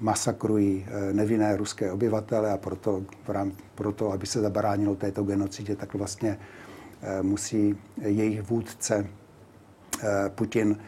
masakrují 0.00 0.86
eh, 0.86 1.12
nevinné 1.12 1.56
ruské 1.56 1.92
obyvatele 1.92 2.52
a 2.52 2.56
proto, 2.56 3.02
proto, 3.74 4.12
aby 4.12 4.26
se 4.26 4.40
zabránilo 4.40 4.94
této 4.94 5.22
genocidě, 5.22 5.76
tak 5.76 5.94
vlastně 5.94 6.38
musí 7.22 7.78
jejich 8.02 8.42
vůdce 8.42 9.06
Putin 10.28 10.78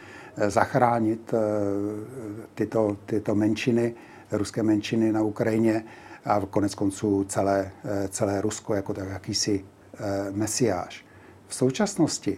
zachránit 0.47 1.33
tyto, 2.53 2.97
tyto 3.05 3.35
menšiny, 3.35 3.95
ruské 4.31 4.63
menšiny 4.63 5.11
na 5.11 5.21
Ukrajině 5.21 5.83
a 6.25 6.41
konec 6.49 6.75
konců 6.75 7.23
celé, 7.23 7.71
eh, 7.85 8.07
celé 8.07 8.41
Rusko 8.41 8.75
jako 8.75 8.93
tak 8.93 9.09
jakýsi 9.09 9.65
eh, 9.93 10.31
mesiáš. 10.31 11.05
V 11.47 11.55
současnosti 11.55 12.37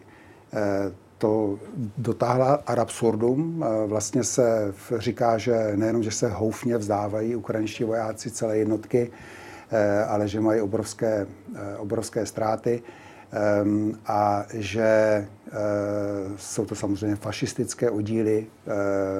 eh, 0.53 0.91
to 1.17 1.59
dotáhla 1.97 2.53
ad 2.65 2.79
absurdum. 2.79 3.65
Vlastně 3.87 4.23
se 4.23 4.73
říká, 4.97 5.37
že 5.37 5.71
nejenom, 5.75 6.03
že 6.03 6.11
se 6.11 6.29
houfně 6.29 6.77
vzdávají 6.77 7.35
ukrajinští 7.35 7.83
vojáci 7.83 8.31
celé 8.31 8.57
jednotky, 8.57 9.11
ale 10.07 10.27
že 10.27 10.41
mají 10.41 10.61
obrovské, 10.61 11.27
obrovské 11.77 12.25
ztráty 12.25 12.83
ehm, 13.31 13.99
a 14.05 14.45
že 14.53 15.27
jsou 16.35 16.65
to 16.65 16.75
samozřejmě 16.75 17.15
fašistické 17.15 17.89
oddíly 17.89 18.47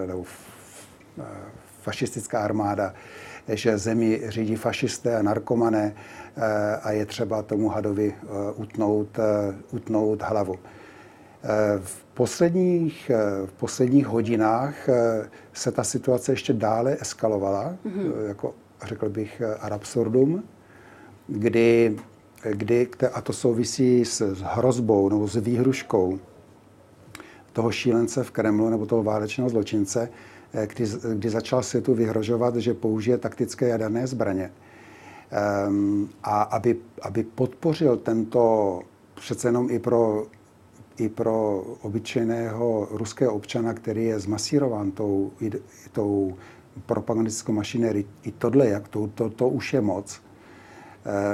nebo 0.07 0.23
fašistická 1.81 2.39
armáda, 2.39 2.93
že 3.47 3.77
zemi 3.77 4.21
řídí 4.27 4.55
fašisté 4.55 5.17
a 5.17 5.21
narkomané 5.21 5.95
eh, 6.37 6.75
a 6.83 6.91
je 6.91 7.05
třeba 7.05 7.41
tomu 7.41 7.69
hadovi 7.69 8.13
eh, 8.15 8.27
utnout, 8.55 9.19
eh, 9.19 9.55
utnout 9.71 10.21
hlavu. 10.21 10.55
V 11.79 12.03
posledních, 12.13 13.11
v 13.45 13.53
posledních 13.53 14.07
hodinách 14.07 14.89
se 15.53 15.71
ta 15.71 15.83
situace 15.83 16.31
ještě 16.31 16.53
dále 16.53 16.97
eskalovala, 17.01 17.75
mm-hmm. 17.85 18.27
jako 18.27 18.53
řekl 18.85 19.09
bych 19.09 19.41
ad 19.59 19.71
absurdum, 19.71 20.43
kdy, 21.27 21.95
kdy, 22.51 22.89
a 23.13 23.21
to 23.21 23.33
souvisí 23.33 24.05
s, 24.05 24.21
s 24.21 24.41
hrozbou 24.41 25.09
nebo 25.09 25.27
s 25.27 25.35
výhruškou 25.35 26.19
toho 27.53 27.71
šílence 27.71 28.23
v 28.23 28.31
Kremlu 28.31 28.69
nebo 28.69 28.85
toho 28.85 29.03
válečného 29.03 29.49
zločince, 29.49 30.09
kdy, 30.51 30.85
kdy 31.13 31.29
začal 31.29 31.63
světu 31.63 31.93
vyhrožovat, 31.93 32.55
že 32.55 32.73
použije 32.73 33.17
taktické 33.17 33.67
jaderné 33.67 34.07
zbraně. 34.07 34.51
Um, 35.67 36.09
a 36.23 36.41
aby, 36.41 36.75
aby 37.01 37.23
podpořil 37.23 37.97
tento 37.97 38.81
přece 39.15 39.47
jenom 39.47 39.67
i 39.71 39.79
pro, 39.79 40.25
i 40.97 41.09
pro 41.09 41.61
obyčejného 41.81 42.87
ruského 42.91 43.33
občana, 43.33 43.73
který 43.73 44.05
je 44.05 44.19
zmasírován 44.19 44.91
tou, 44.91 45.31
tou 45.91 46.35
propagandistickou 46.85 47.51
mašinérií, 47.51 48.05
i 48.23 48.31
tohle, 48.31 48.67
jak 48.67 48.87
to, 48.87 49.07
to, 49.07 49.29
to 49.29 49.49
už 49.49 49.73
je 49.73 49.81
moc. 49.81 50.21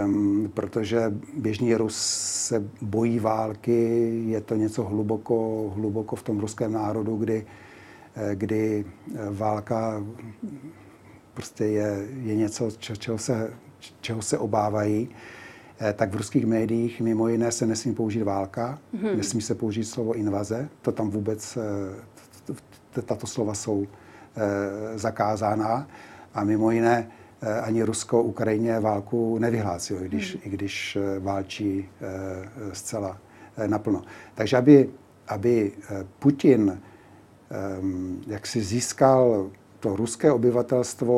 Um, 0.05 0.51
protože 0.53 1.13
běžný 1.38 1.75
Rus 1.75 1.98
se 2.48 2.63
bojí 2.82 3.20
války, 3.20 4.12
je 4.27 4.41
to 4.41 4.55
něco 4.55 4.84
hluboko, 4.84 5.70
hluboko 5.75 6.15
v 6.15 6.24
tom 6.24 6.39
ruském 6.39 6.74
národu, 6.74 7.15
kdy 7.15 7.46
Eh, 7.46 7.46
kdy 8.34 8.86
eh, 8.86 9.17
válka 9.29 10.03
prostě 11.34 11.65
je, 11.65 12.08
je 12.24 12.36
něco, 12.36 12.72
čeho 12.72 13.17
se, 13.17 13.53
čeho 14.01 14.22
se 14.22 14.38
obávají, 14.38 15.10
eh, 15.79 15.93
tak 15.93 16.12
v 16.12 16.15
ruských 16.15 16.46
médiích 16.46 17.01
mimo 17.01 17.27
jiné 17.27 17.51
se 17.51 17.65
nesmí 17.65 17.93
použít 17.93 18.24
válka, 18.24 18.79
hmm. 18.93 19.17
nesmí 19.17 19.41
se 19.41 19.55
použít 19.55 19.84
slovo 19.84 20.13
invaze, 20.13 20.70
to 20.82 20.91
tam 20.91 21.10
vůbec, 21.10 21.58
tato 23.05 23.27
slova 23.27 23.53
jsou 23.53 23.88
zakázána 24.96 25.88
a 26.34 26.43
mimo 26.43 26.72
jiné 26.72 27.08
ani 27.63 27.84
Rusko 27.84 28.24
Ukrajině 28.24 28.79
válku 28.79 29.38
nevyhlásilo, 29.39 30.03
i 30.03 30.08
když, 30.08 30.34
hmm. 30.34 30.41
i 30.46 30.50
když 30.50 30.98
válčí 31.20 31.89
zcela 32.74 33.17
naplno. 33.67 34.01
Takže 34.36 34.58
aby, 34.58 34.89
aby 35.27 35.72
Putin 36.20 36.79
jak 38.27 38.48
si 38.48 38.62
získal 38.62 39.50
to 39.79 39.95
ruské 39.95 40.31
obyvatelstvo 40.31 41.15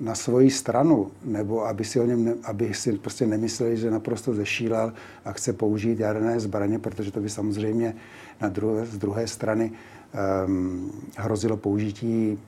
na 0.00 0.14
svoji 0.14 0.50
stranu, 0.50 1.12
nebo 1.24 1.66
aby 1.66 1.84
si 1.84 2.00
o 2.00 2.06
něm, 2.06 2.24
ne, 2.24 2.34
aby 2.44 2.74
si 2.74 2.92
prostě 2.92 3.26
nemysleli, 3.26 3.76
že 3.76 3.90
naprosto 3.90 4.34
zešílel 4.34 4.92
a 5.24 5.32
chce 5.32 5.52
použít 5.52 6.00
jaderné 6.00 6.40
zbraně, 6.40 6.78
protože 6.78 7.12
to 7.12 7.20
by 7.20 7.30
samozřejmě 7.30 7.94
na 8.40 8.48
druhé, 8.48 8.86
z 8.86 8.98
druhé 8.98 9.26
strany 9.26 9.72
um, 10.46 10.92
hrozilo 11.16 11.56
použití 11.56 12.38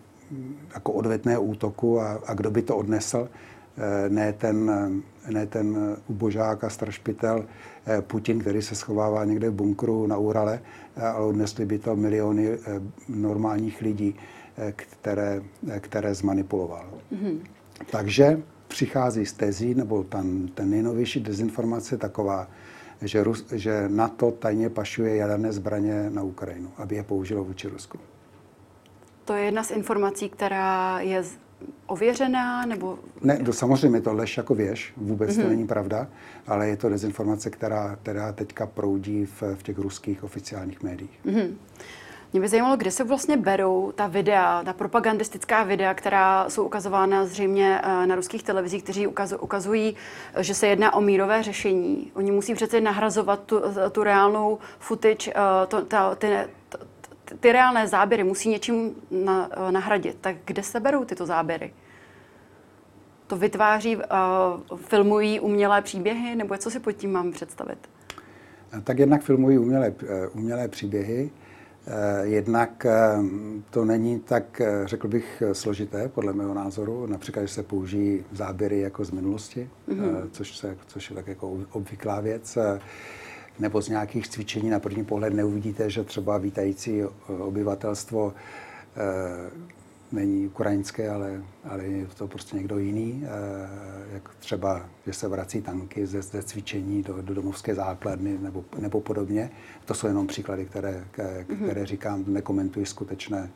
jako 0.75 0.93
odvetného 0.93 1.43
útoku 1.43 2.00
a, 2.00 2.21
a 2.26 2.35
kdo 2.35 2.50
by 2.50 2.62
to 2.62 2.76
odnesl, 2.76 3.28
ne 4.08 4.32
ten, 4.32 4.73
ne 5.30 5.47
ten 5.47 5.97
ubožák 6.06 6.64
a 6.64 6.70
strašpitel 6.70 7.44
eh, 7.87 8.02
Putin, 8.02 8.38
který 8.38 8.62
se 8.62 8.75
schovává 8.75 9.25
někde 9.25 9.50
v 9.50 9.54
bunkru 9.54 10.06
na 10.06 10.16
Urale, 10.16 10.61
ale 10.97 11.26
odnesli 11.26 11.66
by 11.66 11.78
to 11.78 11.97
miliony 11.97 12.49
eh, 12.49 12.58
normálních 13.08 13.80
lidí, 13.80 14.14
eh, 14.58 14.73
které, 14.76 15.42
eh, 15.70 15.80
které 15.80 16.14
zmanipuloval. 16.14 16.88
Mm-hmm. 17.12 17.38
Takže 17.90 18.42
přichází 18.68 19.26
z 19.26 19.32
tezí, 19.32 19.75
nebo 19.75 20.04
tam, 20.04 20.49
ten 20.54 20.70
nejnovější 20.70 21.20
dezinformace 21.20 21.97
taková, 21.97 22.49
že, 23.02 23.25
Rus, 23.25 23.47
že 23.52 23.85
NATO 23.88 24.30
tajně 24.30 24.70
pašuje 24.70 25.16
jaderné 25.16 25.52
zbraně 25.52 26.11
na 26.11 26.23
Ukrajinu, 26.23 26.70
aby 26.76 26.97
je 26.97 27.02
použilo 27.02 27.44
vůči 27.44 27.68
Rusku. 27.68 27.99
To 29.25 29.35
je 29.35 29.44
jedna 29.44 29.62
z 29.62 29.70
informací, 29.70 30.28
která 30.28 31.00
je 31.00 31.23
ověřená? 31.87 32.67
Nebo... 32.67 32.99
Ne, 33.21 33.37
to 33.37 33.53
samozřejmě 33.53 34.00
to 34.00 34.12
lež 34.12 34.37
jako 34.37 34.55
věž, 34.55 34.93
vůbec 34.97 35.31
mm-hmm. 35.31 35.35
to 35.37 35.41
mhm. 35.41 35.50
není 35.50 35.67
pravda, 35.67 36.07
ale 36.47 36.69
je 36.69 36.77
to 36.77 36.88
dezinformace, 36.88 37.50
která, 37.50 37.97
která 38.03 38.33
teďka 38.33 38.67
proudí 38.67 39.27
v, 39.27 39.43
v 39.55 39.62
těch 39.62 39.79
ruských 39.79 40.25
oficiálních 40.25 40.83
médiích. 40.83 41.21
Mm-hmm. 41.27 41.55
Mě 42.33 42.41
by 42.41 42.49
zajímalo, 42.49 42.77
kde 42.77 42.91
se 42.91 43.05
vlastně 43.05 43.37
berou 43.37 43.93
ta 43.95 44.07
videa, 44.07 44.62
ta 44.65 44.73
propagandistická 44.73 45.65
videa, 45.65 45.95
která 45.95 46.50
jsou 46.50 46.65
ukazována 46.65 47.27
zřejmě 47.27 47.81
eh, 47.83 48.07
na 48.07 48.15
ruských 48.15 48.43
televizích, 48.43 48.83
kteří 48.83 49.07
ukazují, 49.41 49.97
že 50.41 50.55
se 50.55 50.67
jedná 50.67 50.95
o 50.95 51.00
mírové 51.00 51.43
řešení. 51.43 52.12
Oni 52.15 52.31
musí 52.31 52.55
přece 52.55 52.81
nahrazovat 52.81 53.41
tu, 53.47 53.61
tu 53.93 54.03
reálnou 54.03 54.59
footage, 54.79 55.31
eh, 55.31 55.67
to, 55.67 55.85
ta, 55.85 56.15
ty, 56.15 56.29
ty 57.40 57.52
reálné 57.52 57.88
záběry 57.88 58.25
musí 58.25 58.49
něčím 58.49 58.94
na, 59.11 59.50
nahradit. 59.70 60.18
Tak 60.20 60.37
kde 60.44 60.62
se 60.62 60.80
berou 60.80 61.04
tyto 61.04 61.26
záběry? 61.26 61.75
To 63.26 63.37
vytváří, 63.37 63.97
uh, 63.97 64.02
filmují 64.76 65.40
umělé 65.40 65.82
příběhy, 65.82 66.37
nebo 66.37 66.56
co 66.56 66.70
si 66.70 66.80
pod 66.80 66.92
tím 66.92 67.12
mám 67.12 67.32
představit? 67.32 67.78
Tak 68.85 68.99
jednak 68.99 69.23
filmují 69.23 69.58
umělé, 69.58 69.94
umělé 70.35 70.68
příběhy, 70.68 71.30
Eh, 71.90 72.26
jednak 72.26 72.87
eh, 72.87 73.18
to 73.70 73.85
není 73.85 74.20
tak, 74.20 74.61
eh, 74.61 74.82
řekl 74.85 75.08
bych, 75.08 75.42
složité, 75.52 76.08
podle 76.08 76.32
mého 76.32 76.54
názoru. 76.54 77.06
Například, 77.06 77.42
že 77.42 77.49
se 77.49 77.62
použijí 77.62 78.25
záběry 78.32 78.80
jako 78.80 79.04
z 79.04 79.11
minulosti, 79.11 79.70
mm-hmm. 79.88 80.28
což, 80.30 80.56
se, 80.56 80.76
což 80.87 81.11
je 81.11 81.16
tak 81.16 81.26
jako 81.26 81.58
obvyklá 81.73 82.20
věc, 82.20 82.58
nebo 83.59 83.83
z 83.83 83.88
nějakých 83.88 84.29
cvičení 84.29 84.71
na 84.71 84.81
první 84.81 85.05
pohled 85.05 85.35
neuvidíte, 85.35 85.91
že 85.91 86.05
třeba 86.05 86.38
vítající 86.38 87.03
obyvatelstvo 87.38 88.35
není 90.12 90.47
ukrajinské, 90.47 91.11
ale, 91.11 91.43
ale 91.65 91.85
je 91.85 92.07
to 92.07 92.29
prostě 92.29 92.57
někdo 92.57 92.79
jiný. 92.79 93.25
Jak 94.12 94.35
třeba, 94.38 94.87
že 95.07 95.12
se 95.12 95.29
vrací 95.29 95.62
tanky 95.62 96.07
ze, 96.07 96.23
ze 96.23 96.43
cvičení 96.43 97.03
do, 97.03 97.23
do 97.23 97.35
domovské 97.35 97.75
základny 97.75 98.38
nebo, 98.38 98.65
nebo 98.79 99.00
podobně. 99.00 99.50
To 99.85 99.95
jsou 99.95 100.07
jenom 100.07 100.27
příklady, 100.27 100.65
které, 100.65 101.05
mhm. 101.49 101.65
které 101.65 101.87
říkám, 101.87 102.25
nekomentuji 102.27 102.87
skutečné, 102.87 103.50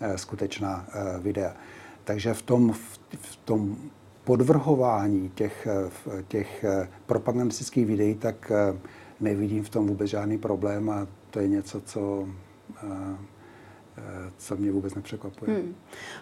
eh, 0.00 0.18
skutečná 0.18 0.86
eh, 0.88 1.18
videa. 1.18 1.56
Takže 2.04 2.34
v 2.34 2.42
tom, 2.42 2.72
v 3.20 3.36
tom 3.36 3.76
podvrhování 4.24 5.30
těch, 5.34 5.68
eh, 5.70 6.22
těch 6.28 6.64
propagandistických 7.06 7.86
videí, 7.86 8.14
tak 8.14 8.52
nevidím 9.24 9.64
v 9.64 9.68
tom 9.68 9.86
vůbec 9.86 10.10
žádný 10.10 10.38
problém 10.38 10.90
a 10.90 11.06
to 11.30 11.40
je 11.40 11.48
něco, 11.48 11.80
co 11.80 12.28
co 14.38 14.56
mě 14.56 14.72
vůbec 14.72 14.94
nepřekvapuje. 14.94 15.50
Hmm. 15.56 15.74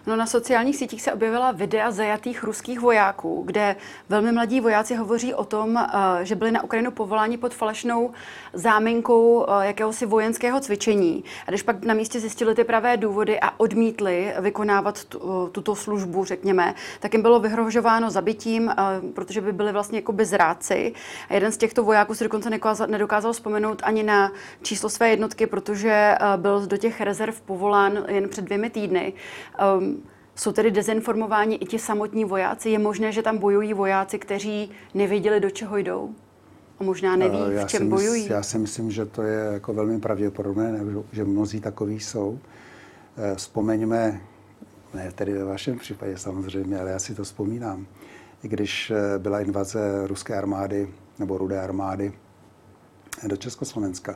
No, 0.07 0.15
na 0.15 0.25
sociálních 0.25 0.75
sítích 0.75 1.01
se 1.01 1.13
objevila 1.13 1.51
videa 1.51 1.91
zajatých 1.91 2.43
ruských 2.43 2.79
vojáků, 2.79 3.43
kde 3.45 3.75
velmi 4.09 4.31
mladí 4.31 4.61
vojáci 4.61 4.95
hovoří 4.95 5.33
o 5.33 5.45
tom, 5.45 5.77
eh, 5.77 6.25
že 6.25 6.35
byli 6.35 6.51
na 6.51 6.63
Ukrajinu 6.63 6.91
povoláni 6.91 7.37
pod 7.37 7.53
falešnou 7.53 8.11
záminkou 8.53 9.45
eh, 9.49 9.67
jakéhosi 9.67 10.05
vojenského 10.05 10.59
cvičení. 10.59 11.23
A 11.47 11.51
když 11.51 11.63
pak 11.63 11.85
na 11.85 11.93
místě 11.93 12.19
zjistili 12.19 12.55
ty 12.55 12.63
pravé 12.63 12.97
důvody 12.97 13.39
a 13.39 13.59
odmítli 13.59 14.33
vykonávat 14.39 15.03
tu, 15.03 15.49
tuto 15.51 15.75
službu, 15.75 16.25
řekněme, 16.25 16.75
tak 16.99 17.13
jim 17.13 17.21
bylo 17.21 17.39
vyhrožováno 17.39 18.11
zabitím, 18.11 18.69
eh, 18.69 18.75
protože 19.13 19.41
by 19.41 19.53
byli 19.53 19.71
vlastně 19.71 19.97
jako 19.97 20.11
bezrádci. 20.11 20.93
A 21.29 21.33
jeden 21.33 21.51
z 21.51 21.57
těchto 21.57 21.83
vojáků 21.83 22.15
si 22.15 22.23
dokonce 22.23 22.49
nedokázal 22.87 23.33
vzpomenout 23.33 23.81
ani 23.83 24.03
na 24.03 24.31
číslo 24.61 24.89
své 24.89 25.09
jednotky, 25.09 25.47
protože 25.47 26.15
byl 26.37 26.67
do 26.67 26.77
těch 26.77 27.01
rezerv 27.01 27.41
povolán 27.41 27.62
povolán 27.63 28.05
jen 28.07 28.29
před 28.29 28.45
dvěmi 28.45 28.69
týdny. 28.69 29.13
Um, 29.77 30.03
jsou 30.35 30.51
tedy 30.51 30.71
dezinformováni 30.71 31.55
i 31.55 31.65
ti 31.65 31.79
samotní 31.79 32.25
vojáci? 32.25 32.69
Je 32.69 32.79
možné, 32.79 33.11
že 33.11 33.21
tam 33.21 33.37
bojují 33.37 33.73
vojáci, 33.73 34.19
kteří 34.19 34.71
nevěděli, 34.93 35.39
do 35.39 35.49
čeho 35.49 35.77
jdou? 35.77 36.09
A 36.79 36.83
možná 36.83 37.15
neví, 37.15 37.37
uh, 37.37 37.63
v 37.63 37.65
čem 37.65 37.83
mysl, 37.83 37.95
bojují? 37.95 38.27
Já 38.29 38.43
si 38.43 38.57
myslím, 38.57 38.91
že 38.91 39.05
to 39.05 39.21
je 39.21 39.53
jako 39.53 39.73
velmi 39.73 39.99
pravděpodobné, 39.99 40.79
že 41.11 41.23
mnozí 41.23 41.59
takoví 41.61 41.99
jsou. 41.99 42.39
Eh, 43.17 43.35
vzpomeňme, 43.35 44.21
ne 44.93 45.11
tedy 45.15 45.33
ve 45.33 45.43
vašem 45.43 45.79
případě 45.79 46.17
samozřejmě, 46.17 46.79
ale 46.79 46.91
já 46.91 46.99
si 46.99 47.15
to 47.15 47.23
vzpomínám, 47.23 47.87
když 48.41 48.91
eh, 48.91 49.19
byla 49.19 49.39
invaze 49.39 50.07
ruské 50.07 50.35
armády 50.35 50.89
nebo 51.19 51.37
rudé 51.37 51.61
armády 51.61 52.13
do 53.27 53.37
Československa, 53.37 54.15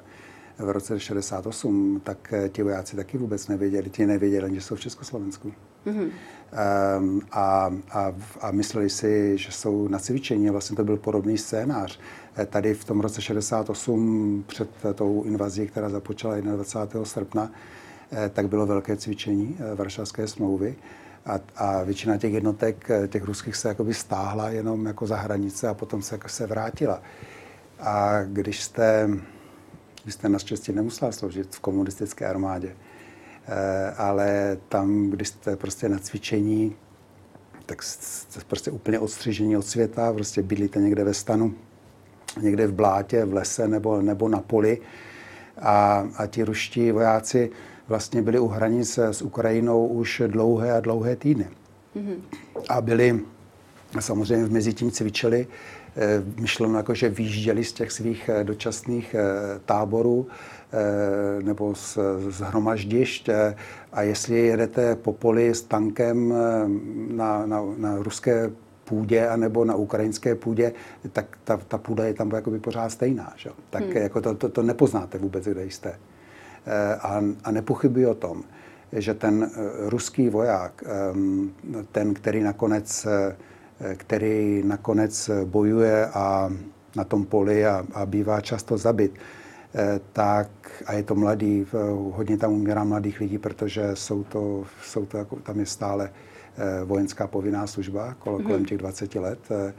v 0.60 0.70
roce 0.70 1.00
68, 1.00 2.02
tak 2.04 2.34
eh, 2.34 2.50
ti 2.50 2.64
vojáci 2.64 2.96
taky 2.96 3.18
vůbec 3.18 3.48
nevěděli, 3.48 3.90
ti 3.90 4.06
nevěděli, 4.06 4.56
že 4.56 4.62
jsou 4.62 4.76
v 4.76 4.80
Československu. 4.80 5.54
Mm-hmm. 5.86 6.10
Um, 6.98 7.22
a, 7.32 7.72
a, 7.92 8.14
a 8.42 8.52
mysleli 8.52 8.90
si, 8.90 9.38
že 9.38 9.52
jsou 9.52 9.88
na 9.88 10.00
cvičení. 10.00 10.50
Vlastně 10.50 10.76
to 10.76 10.84
byl 10.84 10.98
podobný 10.98 11.38
scénář. 11.38 12.00
Eh, 12.38 12.46
tady 12.46 12.74
v 12.74 12.86
tom 12.86 13.00
roce 13.00 13.22
68 13.22 14.44
před 14.48 14.70
tou 14.96 15.24
invazí, 15.24 15.68
která 15.68 15.90
započala 15.90 16.36
21. 16.40 17.06
srpna, 17.06 17.52
eh, 18.12 18.30
tak 18.34 18.48
bylo 18.48 18.66
velké 18.66 18.98
cvičení 18.98 19.58
Varšavské 19.76 20.28
smlouvy. 20.28 20.76
A, 21.26 21.40
a 21.56 21.84
většina 21.84 22.18
těch 22.18 22.34
jednotek, 22.34 22.90
těch 23.08 23.24
ruských, 23.24 23.56
se 23.56 23.68
jakoby 23.68 23.94
stáhla 23.94 24.50
jenom 24.50 24.86
jako 24.86 25.08
za 25.08 25.16
hranice 25.16 25.68
a 25.68 25.74
potom 25.74 26.02
se, 26.02 26.16
jako 26.16 26.30
se 26.30 26.48
vrátila. 26.48 27.02
A 27.80 28.24
když 28.24 28.64
jste 28.64 29.10
vy 30.08 30.14
jste 30.14 30.30
naštěstí 30.30 30.72
nemusela 30.72 31.12
sloužit 31.12 31.56
v 31.56 31.60
komunistické 31.60 32.28
armádě, 32.28 32.76
eh, 33.48 33.94
ale 33.98 34.58
tam, 34.70 35.10
když 35.10 35.28
jste 35.28 35.56
prostě 35.56 35.90
na 35.90 36.00
cvičení, 36.00 36.76
tak 37.66 37.84
jste 37.84 38.40
prostě 38.48 38.72
úplně 38.72 39.00
odstřižení 39.00 39.58
od 39.58 39.66
světa, 39.66 40.14
prostě 40.14 40.42
bydlíte 40.42 40.80
někde 40.80 41.04
ve 41.04 41.14
stanu, 41.14 41.54
někde 42.42 42.68
v 42.68 42.74
blátě, 42.74 43.26
v 43.26 43.34
lese 43.34 43.68
nebo, 43.68 44.02
nebo 44.02 44.30
na 44.30 44.40
poli 44.40 44.82
a, 45.58 46.08
a 46.18 46.28
ti 46.28 46.44
ruští 46.44 46.92
vojáci 46.92 47.52
vlastně 47.88 48.22
byli 48.22 48.40
u 48.40 48.48
hranic 48.48 48.98
s 48.98 49.22
Ukrajinou 49.22 49.88
už 49.88 50.22
dlouhé 50.28 50.72
a 50.72 50.80
dlouhé 50.80 51.16
týdny. 51.16 51.48
Mm-hmm. 51.96 52.18
A 52.70 52.82
byli, 52.82 53.20
samozřejmě 54.02 54.46
v 54.46 54.52
mezi 54.52 54.74
tím 54.74 54.92
cvičili, 54.92 55.48
Eh, 56.00 56.24
myšleno 56.42 56.78
jako, 56.78 56.94
že 56.94 57.10
vyjížděli 57.10 57.64
z 57.64 57.74
těch 57.74 57.92
svých 57.92 58.30
eh, 58.30 58.44
dočasných 58.44 59.16
eh, 59.16 59.24
táborů 59.66 60.28
nebo 61.42 61.76
z, 61.76 61.98
z 62.30 62.40
hromaždišť 62.40 63.30
a 63.92 64.02
jestli 64.02 64.40
jedete 64.40 64.96
po 64.96 65.14
poli 65.14 65.50
s 65.50 65.62
tankem 65.62 66.34
na, 67.16 67.46
na, 67.46 67.64
na 67.78 67.96
ruské 67.98 68.52
půdě 68.84 69.28
anebo 69.28 69.66
na 69.66 69.76
ukrajinské 69.76 70.36
půdě, 70.36 70.74
tak 71.14 71.38
ta, 71.44 71.58
ta 71.58 71.78
půda 71.78 72.06
je 72.06 72.14
tam 72.14 72.32
jakoby 72.32 72.60
pořád 72.60 72.90
stejná. 72.90 73.34
Že? 73.36 73.50
Tak 73.70 73.84
hmm. 73.84 73.98
jako 73.98 74.22
to, 74.22 74.36
to, 74.36 74.50
to 74.50 74.64
nepoznáte 74.64 75.18
vůbec, 75.18 75.46
kde 75.46 75.66
jste. 75.66 76.00
A, 77.02 77.22
a 77.44 77.52
nepochybuji 77.52 78.06
o 78.06 78.16
tom, 78.16 78.44
že 78.92 79.14
ten 79.14 79.52
ruský 79.80 80.30
voják, 80.30 80.84
ten, 81.92 82.14
který 82.14 82.44
nakonec 82.44 83.08
který 83.96 84.64
nakonec 84.66 85.30
bojuje 85.46 86.08
a 86.08 86.50
na 86.96 87.04
tom 87.04 87.26
poli 87.26 87.66
a, 87.66 87.86
a 87.94 88.06
bývá 88.06 88.42
často 88.42 88.78
zabit, 88.78 89.14
eh, 89.76 90.00
tak, 90.14 90.50
a 90.86 90.94
je 90.94 91.04
to 91.04 91.16
mladý, 91.16 91.66
hodně 92.12 92.38
tam 92.38 92.52
umírá 92.54 92.84
mladých 92.84 93.20
lidí, 93.20 93.38
protože 93.38 93.96
jsou 93.96 94.24
to, 94.24 94.64
jsou 94.82 95.06
to 95.06 95.18
jako, 95.18 95.36
tam 95.36 95.60
je 95.60 95.66
stále 95.66 96.10
eh, 96.10 96.84
vojenská 96.84 97.28
povinná 97.28 97.68
služba 97.68 98.14
kolem, 98.20 98.44
kolem 98.44 98.66
těch 98.66 98.78
20 98.78 99.16
let, 99.16 99.40
eh, 99.52 99.74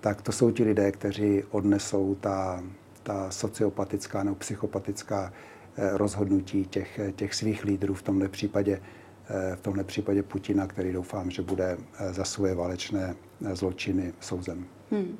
tak 0.00 0.22
to 0.22 0.32
jsou 0.32 0.50
ti 0.50 0.64
lidé, 0.64 0.92
kteří 0.92 1.42
odnesou 1.50 2.14
ta, 2.20 2.62
ta 3.02 3.30
sociopatická 3.30 4.22
nebo 4.22 4.36
psychopatická 4.36 5.32
rozhodnutí 5.92 6.66
těch, 6.66 7.00
těch 7.16 7.34
svých 7.34 7.64
lídrů, 7.64 7.94
v 7.94 8.02
tomhle 8.02 8.28
případě 8.28 8.80
v 9.54 9.60
tomhle 9.60 9.84
případě 9.84 10.22
Putina, 10.22 10.66
který 10.66 10.92
doufám, 10.92 11.30
že 11.30 11.42
bude 11.42 11.76
eh, 11.98 12.12
za 12.12 12.24
svoje 12.24 12.54
válečné 12.54 13.14
eh, 13.46 13.56
zločiny 13.56 14.12
souzen. 14.20 14.64
Hmm. 14.90 15.18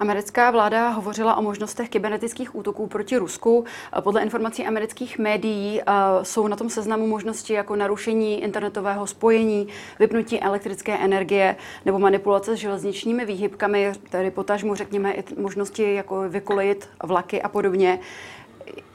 Americká 0.00 0.50
vláda 0.50 0.88
hovořila 0.88 1.36
o 1.36 1.42
možnostech 1.42 1.88
kybernetických 1.88 2.54
útoků 2.54 2.86
proti 2.86 3.16
Rusku. 3.16 3.64
Podle 4.00 4.22
informací 4.22 4.66
amerických 4.66 5.18
médií 5.18 5.80
eh, 5.80 5.84
jsou 6.22 6.48
na 6.48 6.56
tom 6.56 6.70
seznamu 6.70 7.06
možnosti 7.06 7.52
jako 7.52 7.76
narušení 7.76 8.42
internetového 8.42 9.06
spojení, 9.06 9.68
vypnutí 9.98 10.40
elektrické 10.40 10.98
energie 10.98 11.56
nebo 11.84 11.98
manipulace 11.98 12.56
s 12.56 12.58
železničními 12.58 13.24
výhybkami, 13.24 13.92
tedy 14.10 14.30
potažmu 14.30 14.74
řekněme 14.74 15.12
i 15.12 15.24
možnosti 15.40 15.94
jako 15.94 16.28
vykolejit 16.28 16.88
vlaky 17.02 17.42
a 17.42 17.48
podobně. 17.48 17.98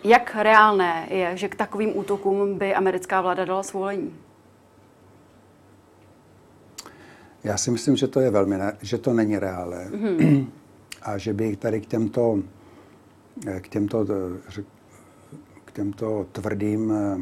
Jak 0.04 0.36
reálné 0.40 1.08
je, 1.10 1.38
že 1.38 1.50
k 1.50 1.56
takovým 1.56 1.98
útokům 1.98 2.58
by 2.58 2.76
americká 2.76 3.22
vláda 3.22 3.46
dala 3.46 3.64
svolení? 3.64 4.14
Já 7.50 7.58
si 7.58 7.72
myslím, 7.72 7.96
že 7.96 8.08
to 8.08 8.20
je 8.20 8.30
velmi, 8.30 8.56
že 8.82 8.98
to 8.98 9.14
není 9.14 9.40
reálné. 9.40 9.90
Mm-hmm. 9.90 10.48
A 11.02 11.18
že 11.18 11.34
by 11.34 11.56
tady 11.56 11.82
k 11.82 11.86
těmto, 11.86 12.40
k 13.62 13.70
těmto, 13.70 14.06
k 15.66 15.72
těmto 15.72 16.26
tvrdým 16.32 16.92
eh, 16.92 17.18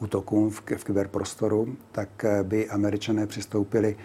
útokům 0.00 0.50
v, 0.50 0.62
v 0.76 0.84
kyberprostoru, 0.84 1.76
tak 1.92 2.24
eh, 2.24 2.42
by 2.42 2.68
američané 2.68 3.26
přistoupili 3.26 3.96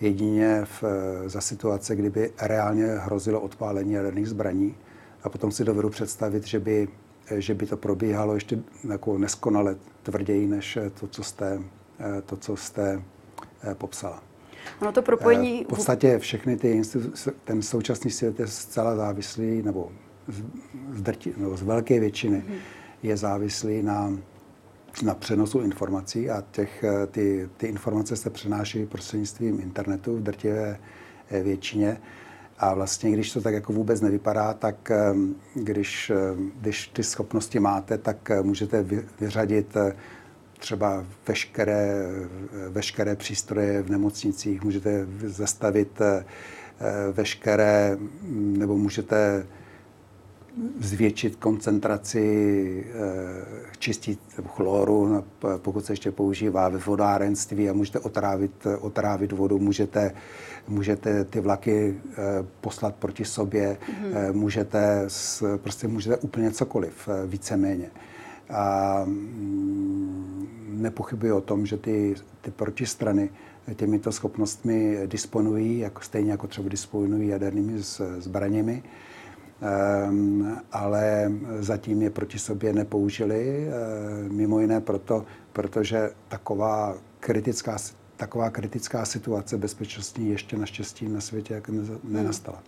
jedině 0.00 0.60
v, 0.64 0.84
eh, 0.84 1.28
za 1.28 1.40
situace, 1.40 1.96
kdyby 1.96 2.32
reálně 2.42 2.86
hrozilo 2.86 3.40
odpálení 3.40 3.92
jaderných 3.92 4.28
zbraní. 4.28 4.74
A 5.22 5.28
potom 5.28 5.50
si 5.52 5.64
dovedu 5.64 5.90
představit, 5.90 6.46
že 6.46 6.60
by, 6.60 6.88
že 7.36 7.54
by 7.54 7.66
to 7.66 7.76
probíhalo 7.76 8.34
ještě 8.34 8.58
jako 8.90 9.18
neskonale 9.18 9.76
tvrději, 10.02 10.46
než 10.46 10.78
to, 11.00 11.06
co 11.06 11.22
jste, 11.22 11.62
to, 12.26 12.36
co 12.36 12.56
jste 12.56 13.02
popsala. 13.78 14.31
Ono 14.80 14.92
to 14.92 15.02
propojení... 15.02 15.60
Eh, 15.60 15.64
v 15.64 15.66
podstatě 15.66 16.18
všechny 16.18 16.56
ty 16.56 16.70
instituce, 16.70 17.32
ten 17.44 17.62
současný 17.62 18.10
svět 18.10 18.40
je 18.40 18.46
zcela 18.46 18.96
závislý, 18.96 19.62
nebo 19.62 19.92
z, 20.28 20.42
z, 20.92 21.02
drti, 21.02 21.34
nebo 21.36 21.56
z 21.56 21.62
velké 21.62 22.00
většiny 22.00 22.44
mm-hmm. 22.48 22.58
je 23.02 23.16
závislý 23.16 23.82
na, 23.82 24.12
na 25.04 25.14
přenosu 25.14 25.60
informací 25.60 26.30
a 26.30 26.44
těch, 26.50 26.84
ty, 27.10 27.48
ty 27.56 27.66
informace 27.66 28.16
se 28.16 28.30
přenáší 28.30 28.86
prostřednictvím 28.86 29.60
internetu 29.60 30.16
v 30.16 30.22
drtivé 30.22 30.78
většině. 31.42 32.00
A 32.58 32.74
vlastně, 32.74 33.10
když 33.10 33.32
to 33.32 33.40
tak 33.40 33.54
jako 33.54 33.72
vůbec 33.72 34.00
nevypadá, 34.00 34.54
tak 34.54 34.92
když, 35.54 36.12
když 36.60 36.88
ty 36.88 37.02
schopnosti 37.02 37.60
máte, 37.60 37.98
tak 37.98 38.30
můžete 38.42 38.86
vyřadit 39.20 39.76
třeba 40.62 41.04
veškeré, 41.28 42.06
veškeré 42.68 43.16
přístroje 43.16 43.82
v 43.82 43.90
nemocnicích, 43.90 44.64
můžete 44.64 45.06
zastavit 45.24 46.00
eh, 46.00 46.24
veškeré, 47.12 47.98
nebo 48.32 48.76
můžete 48.76 49.46
zvětšit 50.80 51.36
koncentraci 51.36 52.24
eh, 52.86 53.70
čistit 53.78 54.18
chloru, 54.46 55.24
pokud 55.56 55.84
se 55.84 55.92
ještě 55.92 56.10
používá 56.10 56.68
ve 56.68 56.78
vodárenství 56.78 57.70
a 57.70 57.72
můžete 57.72 57.98
otrávit, 57.98 58.66
otrávit 58.80 59.32
vodu, 59.32 59.58
můžete, 59.58 60.14
můžete 60.68 61.24
ty 61.24 61.40
vlaky 61.40 61.94
eh, 61.94 62.14
poslat 62.60 62.94
proti 62.94 63.24
sobě, 63.24 63.76
mm-hmm. 63.80 64.32
můžete, 64.32 65.08
prostě 65.56 65.88
můžete 65.88 66.16
úplně 66.16 66.50
cokoliv, 66.50 67.08
víceméně. 67.26 67.90
A 68.50 69.02
mm, 69.04 70.48
nepochybuji 70.68 71.32
o 71.32 71.40
tom, 71.40 71.66
že 71.66 71.76
ty, 71.76 72.14
ty 72.40 72.50
protistrany 72.50 73.30
těmito 73.74 74.12
schopnostmi 74.12 75.00
disponují, 75.06 75.78
jako, 75.78 76.02
stejně 76.02 76.30
jako 76.30 76.46
třeba 76.46 76.68
disponují 76.68 77.28
jadernými 77.28 77.72
zbraněmi, 78.18 78.82
um, 80.08 80.56
ale 80.72 81.32
zatím 81.60 82.02
je 82.02 82.10
proti 82.10 82.38
sobě 82.38 82.72
nepoužili, 82.72 83.66
um, 84.28 84.36
mimo 84.36 84.60
jiné 84.60 84.80
proto, 84.80 85.24
protože 85.52 86.10
taková 86.28 86.96
kritická, 87.20 87.76
taková 88.16 88.50
kritická 88.50 89.04
situace 89.04 89.58
bezpečnostní 89.58 90.30
ještě 90.30 90.56
naštěstí 90.56 91.08
na 91.08 91.20
světě 91.20 91.54
jak 91.54 91.70
nenastala. 92.04 92.62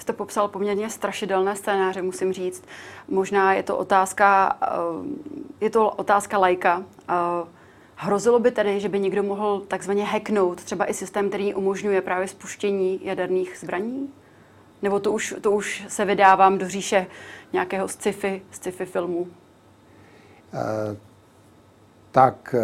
Jste 0.00 0.12
popsal 0.12 0.48
poměrně 0.48 0.90
strašidelné 0.90 1.56
scénáře, 1.56 2.02
musím 2.02 2.32
říct. 2.32 2.64
Možná 3.08 3.54
je 3.54 3.62
to 3.62 3.76
otázka, 3.76 4.58
eh, 4.62 4.66
je 5.60 5.70
to 5.70 5.90
otázka 5.90 6.38
lajka. 6.38 6.84
Eh, 7.08 7.14
hrozilo 7.96 8.38
by 8.38 8.50
tedy, 8.50 8.80
že 8.80 8.88
by 8.88 9.00
někdo 9.00 9.22
mohl 9.22 9.60
takzvaně 9.68 10.04
hacknout 10.04 10.64
třeba 10.64 10.90
i 10.90 10.94
systém, 10.94 11.28
který 11.28 11.54
umožňuje 11.54 12.00
právě 12.00 12.28
spuštění 12.28 13.00
jaderných 13.02 13.58
zbraní? 13.58 14.10
Nebo 14.82 15.00
to 15.00 15.12
už, 15.12 15.34
to 15.40 15.50
už 15.50 15.84
se 15.88 16.04
vydávám 16.04 16.58
do 16.58 16.68
říše 16.68 17.06
nějakého 17.52 17.88
sci-fi, 17.88 18.42
sci-fi 18.50 18.86
filmu? 18.86 19.20
Uh, 19.20 19.28
tak 22.10 22.54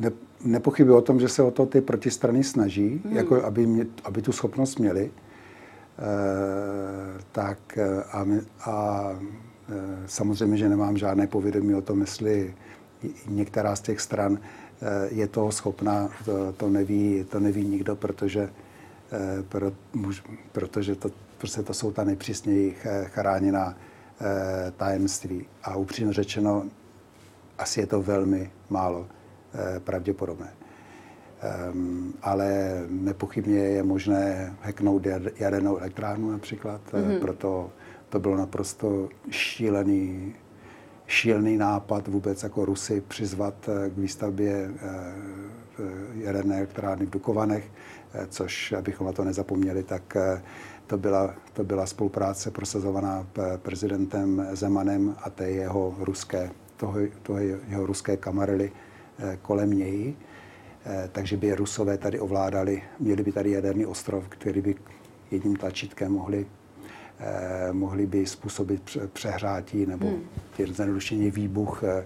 ne, 0.00 0.10
nepochybuji 0.44 0.96
o 0.96 1.00
tom, 1.00 1.20
že 1.20 1.28
se 1.28 1.42
o 1.42 1.50
to 1.50 1.66
ty 1.66 1.80
protistrany 1.80 2.44
snaží, 2.44 3.00
hmm. 3.04 3.16
jako 3.16 3.44
aby, 3.44 3.66
mě, 3.66 3.86
aby 4.04 4.22
tu 4.22 4.32
schopnost 4.32 4.78
měli. 4.78 5.10
Eh, 6.00 7.20
tak 7.32 7.78
eh, 7.78 8.02
a, 8.12 8.26
a 8.70 9.10
eh, 9.68 10.02
samozřejmě, 10.06 10.56
že 10.56 10.68
nemám 10.68 10.96
žádné 10.96 11.26
povědomí 11.26 11.74
o 11.74 11.82
tom, 11.82 12.00
jestli 12.00 12.54
některá 13.28 13.76
z 13.76 13.80
těch 13.80 14.00
stran 14.00 14.38
je 15.10 15.26
toho 15.26 15.52
schopná, 15.52 16.08
to, 16.24 16.52
to, 16.52 16.68
neví, 16.68 17.26
to 17.28 17.40
neví 17.40 17.64
nikdo, 17.64 17.96
protože, 17.96 18.50
pro, 19.48 19.72
protože 20.52 20.94
to, 20.94 21.10
prostě 21.38 21.62
to 21.62 21.74
jsou 21.74 21.92
ta 21.92 22.04
nejpřísněji 22.04 22.76
chráněná 23.04 23.76
tajemství. 24.76 25.46
A 25.62 25.76
upřímně 25.76 26.12
řečeno, 26.12 26.64
asi 27.58 27.80
je 27.80 27.86
to 27.86 28.02
velmi 28.02 28.50
málo 28.70 29.08
pravděpodobné. 29.84 30.52
Um, 31.72 32.14
ale 32.22 32.82
nepochybně 32.88 33.58
je 33.58 33.82
možné 33.82 34.54
hacknout 34.62 35.06
jadernou 35.38 35.78
elektrárnu 35.78 36.30
například, 36.30 36.80
mm-hmm. 36.92 37.20
proto 37.20 37.70
to 38.08 38.20
bylo 38.20 38.36
naprosto 38.36 39.08
šílený, 39.30 40.34
šílený 41.06 41.56
nápad 41.56 42.08
vůbec 42.08 42.42
jako 42.42 42.64
Rusy 42.64 43.02
přizvat 43.08 43.54
eh, 43.68 43.90
k 43.90 43.98
výstavbě 43.98 44.70
uh, 44.70 44.78
jaderné 46.14 46.56
elektrárny 46.56 47.06
v 47.06 47.10
Dukovanech, 47.10 47.70
což, 48.28 48.72
abychom 48.72 49.06
na 49.06 49.12
to 49.12 49.24
nezapomněli, 49.24 49.82
tak 49.82 50.16
to 50.86 50.98
byla, 50.98 51.34
to 51.52 51.64
byla 51.64 51.86
spolupráce 51.86 52.50
prosazovaná 52.50 53.26
prezidentem 53.56 54.46
Zemanem 54.52 55.16
a 55.22 55.30
té 55.30 55.50
jeho 55.50 55.94
ruské, 55.98 56.50
toho, 56.76 56.98
toho 57.22 57.38
jeho 57.68 57.86
ruské 57.86 58.16
kamarily 58.16 58.72
kolem 59.42 59.70
něj. 59.70 60.14
Eh, 60.84 61.08
takže 61.12 61.36
by 61.36 61.54
Rusové 61.54 61.98
tady 61.98 62.20
ovládali, 62.20 62.82
měli 62.98 63.22
by 63.22 63.32
tady 63.32 63.50
jaderný 63.50 63.86
ostrov, 63.86 64.28
který 64.28 64.60
by 64.60 64.74
jedním 65.30 65.56
tlačítkem 65.56 66.12
mohli, 66.12 66.46
eh, 67.18 67.72
mohli 67.72 68.06
by 68.06 68.26
způsobit 68.26 68.96
přehrátí 69.12 69.86
nebo 69.86 70.06
hmm. 70.06 70.22
zjednodušeně 70.58 71.30
výbuch 71.30 71.82
eh, 71.84 72.04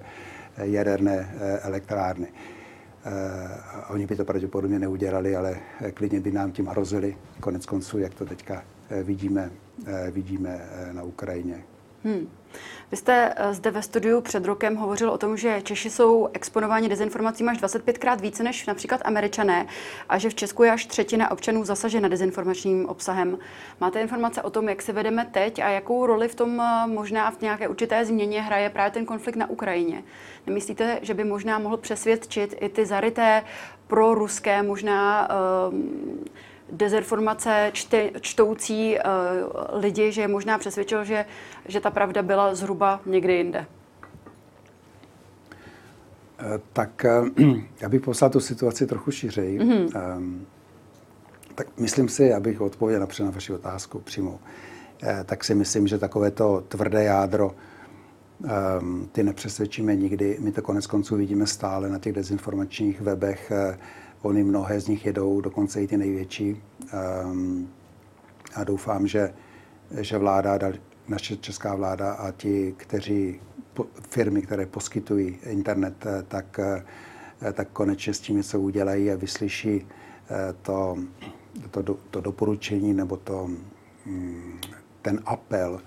jaderné 0.63 1.35
elektrárny. 1.63 2.27
Oni 3.91 4.07
by 4.07 4.17
to 4.17 4.25
pravděpodobně 4.25 4.79
neudělali, 4.79 5.37
ale 5.37 5.57
klidně 5.95 6.21
by 6.21 6.33
nám 6.33 6.53
tím 6.53 6.67
hrozili. 6.67 7.17
Konec 7.41 7.67
konců, 7.67 7.99
jak 7.99 8.15
to 8.15 8.25
teďka 8.25 8.65
vidíme, 9.03 9.51
vidíme 10.11 10.69
na 10.93 11.03
Ukrajině. 11.03 11.65
Hmm. 12.05 12.29
Vy 12.91 12.97
jste 12.97 13.35
eh, 13.37 13.55
zde 13.55 13.71
ve 13.71 13.83
studiu 13.83 14.21
před 14.21 14.45
rokem 14.45 14.77
hovořil 14.77 15.11
o 15.11 15.19
tom, 15.19 15.37
že 15.37 15.63
Češi 15.63 15.91
jsou 15.91 16.29
exponováni 16.33 16.89
dezinformacím 16.89 17.49
až 17.49 17.59
25krát 17.59 18.21
více 18.21 18.43
než 18.43 18.67
například 18.67 19.01
Američané 19.05 19.67
a 20.09 20.19
že 20.19 20.31
v 20.31 20.35
Česku 20.35 20.63
je 20.63 20.73
až 20.73 20.87
třetina 20.87 21.31
občanů 21.31 21.65
zasažena 21.65 22.09
dezinformačním 22.09 22.87
obsahem. 22.87 23.39
Máte 23.81 24.01
informace 24.01 24.43
o 24.43 24.51
tom, 24.51 24.69
jak 24.69 24.83
se 24.83 24.93
vedeme 24.93 25.27
teď 25.33 25.59
a 25.59 25.69
jakou 25.69 26.07
roli 26.07 26.29
v 26.29 26.35
tom 26.35 26.61
eh, 26.61 26.87
možná 26.87 27.31
v 27.31 27.41
nějaké 27.41 27.69
určité 27.69 28.05
změně 28.05 28.43
hraje 28.43 28.71
právě 28.71 28.91
ten 28.91 29.07
konflikt 29.07 29.37
na 29.37 29.51
Ukrajině? 29.51 30.03
Nemyslíte, 30.47 30.99
že 31.03 31.15
by 31.15 31.25
možná 31.25 31.59
mohl 31.59 31.77
přesvědčit 31.77 32.55
i 32.61 32.69
ty 32.69 32.87
zaryté 32.87 33.43
pro 33.87 34.15
ruské 34.15 34.63
možná 34.63 35.29
uh, 35.69 35.75
dezinformace 36.73 37.71
čte, 37.73 38.11
čtoucí 38.21 38.95
uh, 38.95 39.81
lidi, 39.81 40.13
že 40.13 40.21
je 40.21 40.29
možná 40.29 40.59
přesvědčil, 40.59 41.05
že, 41.05 41.25
že 41.69 41.81
ta 41.81 41.91
pravda 41.91 42.23
byla 42.23 42.55
zhruba 42.55 43.01
někde 43.07 43.33
jinde? 43.33 43.67
Eh, 46.39 46.61
tak 46.73 47.05
eh, 47.05 47.23
já 47.81 47.89
bych 47.89 48.01
poslal 48.01 48.31
tu 48.31 48.41
situaci 48.41 48.87
trochu 48.87 49.11
šířej. 49.11 49.59
Mm-hmm. 49.59 50.17
Um, 50.17 50.47
tak 51.55 51.67
myslím 51.79 52.09
si, 52.09 52.35
abych 52.35 52.61
odpověděl 52.61 53.01
napřed 53.01 53.25
na 53.25 53.31
vaši 53.31 53.53
otázku 53.53 53.99
přímo, 53.99 54.41
tak 55.25 55.45
si 55.45 55.55
myslím, 55.55 55.87
že 55.87 55.99
takové 55.99 56.31
to 56.31 56.65
tvrdé 56.69 57.05
jádro, 57.05 57.55
um, 58.81 59.09
ty 59.13 59.23
nepřesvědčíme 59.23 59.97
nikdy. 59.97 60.37
My 60.41 60.53
to 60.53 60.63
konec 60.63 60.87
konců 60.87 61.17
vidíme 61.17 61.47
stále 61.47 61.89
na 61.89 61.99
těch 61.99 62.13
dezinformačních 62.13 63.01
webech. 63.01 63.53
Oni 64.25 64.45
mnohé 64.45 64.81
z 64.81 64.89
nich 64.89 65.07
jedou, 65.07 65.41
dokonce 65.41 65.83
i 65.83 65.87
ty 65.87 65.97
největší. 65.97 66.63
Um, 67.25 67.69
a 68.55 68.65
doufám, 68.65 69.07
že, 69.07 69.35
že 70.01 70.19
vláda, 70.19 70.59
naše 71.09 71.37
česká 71.37 71.75
vláda 71.75 72.13
a 72.13 72.31
ti, 72.31 72.75
kteří 72.77 73.41
firmy, 74.09 74.43
které 74.43 74.67
poskytují 74.67 75.39
internet, 75.43 76.07
eh, 76.07 76.23
tak, 76.29 76.59
eh, 76.59 77.53
tak 77.53 77.69
konečně 77.73 78.15
s 78.15 78.21
tím 78.21 78.37
něco 78.37 78.61
udělají 78.61 79.11
a 79.11 79.17
vyslyší 79.17 79.87
eh, 80.31 80.55
to, 80.63 80.97
to, 81.71 81.83
to 82.11 82.21
doporučení 82.21 82.95
nebo 82.95 83.17
to, 83.17 83.49
mm, 84.07 84.61
ten 85.03 85.21
apel 85.27 85.81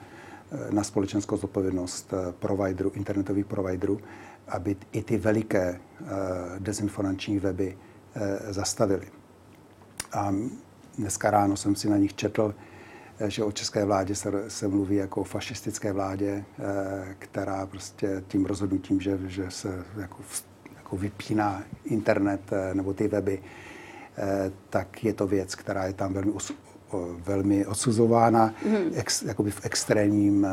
na 0.71 0.83
společenskou 0.83 1.37
zodpovědnost 1.37 2.13
providerů, 2.39 2.91
internetových 2.95 3.45
providerů, 3.45 3.99
aby 4.47 4.75
i 4.91 5.03
ty 5.03 5.17
veliké 5.17 5.79
dezinformační 6.59 7.39
weby 7.39 7.77
zastavili. 8.49 9.07
A 10.13 10.33
dneska 10.97 11.31
ráno 11.31 11.57
jsem 11.57 11.75
si 11.75 11.89
na 11.89 11.97
nich 11.97 12.15
četl, 12.15 12.55
eh, 13.19 13.29
že 13.29 13.43
o 13.43 13.51
české 13.51 13.85
vládě 13.85 14.15
se, 14.15 14.49
se 14.49 14.67
mluví 14.67 14.95
jako 14.95 15.21
o 15.21 15.23
fašistické 15.23 15.93
vládě, 15.93 16.45
eh, 16.59 17.15
která 17.19 17.65
prostě 17.65 18.23
tím 18.27 18.45
rozhodnutím, 18.45 19.01
že, 19.01 19.19
že 19.25 19.51
se 19.51 19.83
jako, 19.97 20.17
jako 20.75 20.97
vypíná 20.97 21.63
internet 21.85 22.41
nebo 22.73 22.93
ty 22.93 23.07
weby, 23.07 23.41
tak 24.69 25.03
je 25.03 25.13
to 25.13 25.27
věc, 25.27 25.55
která 25.55 25.85
je 25.85 25.93
tam 25.93 26.13
velmi, 26.13 26.31
os, 26.31 26.51
velmi 27.25 27.65
odsuzována 27.65 28.53
mm. 28.65 28.91
ex, 28.95 29.21
jakoby 29.21 29.51
v 29.51 29.65
extrémním, 29.65 30.47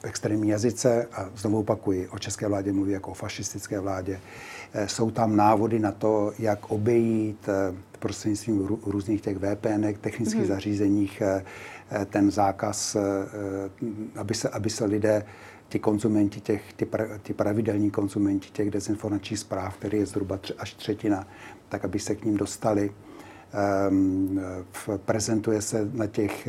v 0.00 0.04
extrémním 0.04 0.50
jazyce. 0.50 1.08
A 1.12 1.28
znovu 1.36 1.58
opakuji, 1.58 2.08
o 2.08 2.18
české 2.18 2.48
vládě 2.48 2.72
mluví 2.72 2.92
jako 2.92 3.10
o 3.10 3.14
fašistické 3.14 3.80
vládě. 3.80 4.20
Eh, 4.72 4.88
jsou 4.88 5.10
tam 5.10 5.36
návody 5.36 5.78
na 5.78 5.92
to, 5.92 6.32
jak 6.38 6.70
obejít 6.70 7.48
eh, 7.48 7.74
prostřednictvím 7.98 8.66
různých 8.86 9.20
těch 9.20 9.36
VPN, 9.36 9.86
technických 10.00 10.40
mm. 10.40 10.46
zařízeních, 10.46 11.22
eh, 11.22 11.44
ten 12.04 12.30
zákaz, 12.30 12.96
aby 14.16 14.34
se, 14.34 14.48
aby 14.48 14.70
se 14.70 14.84
lidé 14.84 15.24
ti 15.68 15.78
konzumenti 15.78 16.40
těch, 16.40 16.72
ty, 16.72 16.84
pra, 16.84 17.18
ty 17.22 17.34
pravidelní 17.34 17.90
konzumenti 17.90 18.48
těch 18.50 18.70
dezinformačních 18.70 19.38
zpráv, 19.38 19.76
který 19.76 19.98
je 19.98 20.06
zhruba 20.06 20.36
tři, 20.36 20.54
až 20.54 20.74
třetina, 20.74 21.26
tak 21.68 21.84
aby 21.84 21.98
se 21.98 22.14
k 22.14 22.24
ním 22.24 22.36
dostali. 22.36 22.90
Um, 23.88 24.40
prezentuje 25.04 25.62
se 25.62 25.90
na 25.92 26.06
těch, 26.06 26.48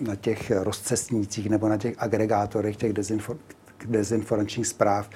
na 0.00 0.16
těch 0.16 0.50
rozcestnících 0.50 1.50
nebo 1.50 1.68
na 1.68 1.76
těch 1.76 1.94
agregátorech 1.98 2.76
těch 2.76 2.92
dezinfor, 2.92 3.36
dezinformačních 3.86 4.66
zpráv, 4.66 5.10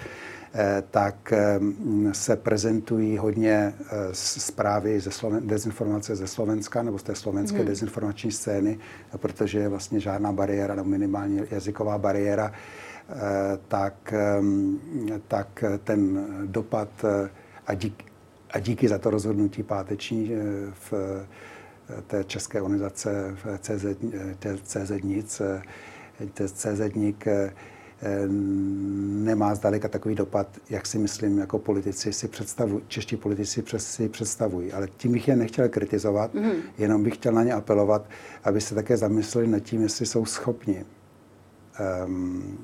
tak 0.90 1.32
ehm, 1.32 2.10
se 2.12 2.36
prezentují 2.36 3.18
hodně 3.18 3.74
eh, 3.80 3.94
zprávy 4.12 5.00
ze 5.00 5.10
Sloven, 5.10 5.46
dezinformace 5.46 6.16
ze 6.16 6.26
Slovenska 6.26 6.82
nebo 6.82 6.98
z 6.98 7.02
té 7.02 7.14
slovenské 7.14 7.58
hmm. 7.58 7.66
dezinformační 7.66 8.32
scény, 8.32 8.78
protože 9.16 9.58
je 9.58 9.68
vlastně 9.68 10.00
žádná 10.00 10.32
bariéra 10.32 10.74
nebo 10.74 10.88
minimálně 10.88 11.46
jazyková 11.50 11.98
bariéra 11.98 12.52
Eh, 13.08 13.58
tak, 13.68 14.14
tak 15.28 15.64
ten 15.84 16.26
dopad 16.46 16.88
eh, 17.04 17.30
a, 17.66 17.74
dík, 17.74 18.04
a 18.50 18.58
díky 18.58 18.88
za 18.88 18.98
to 18.98 19.10
rozhodnutí 19.10 19.62
páteční 19.62 20.32
eh, 20.34 20.72
v 20.90 20.92
té 22.06 22.24
české 22.24 22.62
organizace 22.62 23.36
v 23.44 23.58
CZ, 23.58 23.84
CZ 24.62 24.90
nic, 25.02 25.42
CZ 26.34 26.94
Nik, 26.94 27.24
nemá 29.24 29.54
zdaleka 29.54 29.88
takový 29.88 30.14
dopad, 30.14 30.46
jak 30.70 30.86
si 30.86 30.98
myslím, 30.98 31.38
jako 31.38 31.58
politici 31.58 32.12
si 32.12 32.28
představují, 32.28 32.84
čeští 32.88 33.16
politici 33.16 33.62
si 33.76 34.08
představují. 34.08 34.72
Ale 34.72 34.88
tím 34.96 35.12
bych 35.12 35.28
je 35.28 35.36
nechtěl 35.36 35.68
kritizovat, 35.68 36.34
mm. 36.34 36.52
jenom 36.78 37.02
bych 37.02 37.14
chtěl 37.14 37.32
na 37.32 37.42
ně 37.42 37.52
apelovat, 37.52 38.08
aby 38.44 38.60
se 38.60 38.74
také 38.74 38.96
zamysleli 38.96 39.46
nad 39.46 39.60
tím, 39.60 39.82
jestli 39.82 40.06
jsou 40.06 40.24
schopni 40.24 40.84
um, 42.06 42.58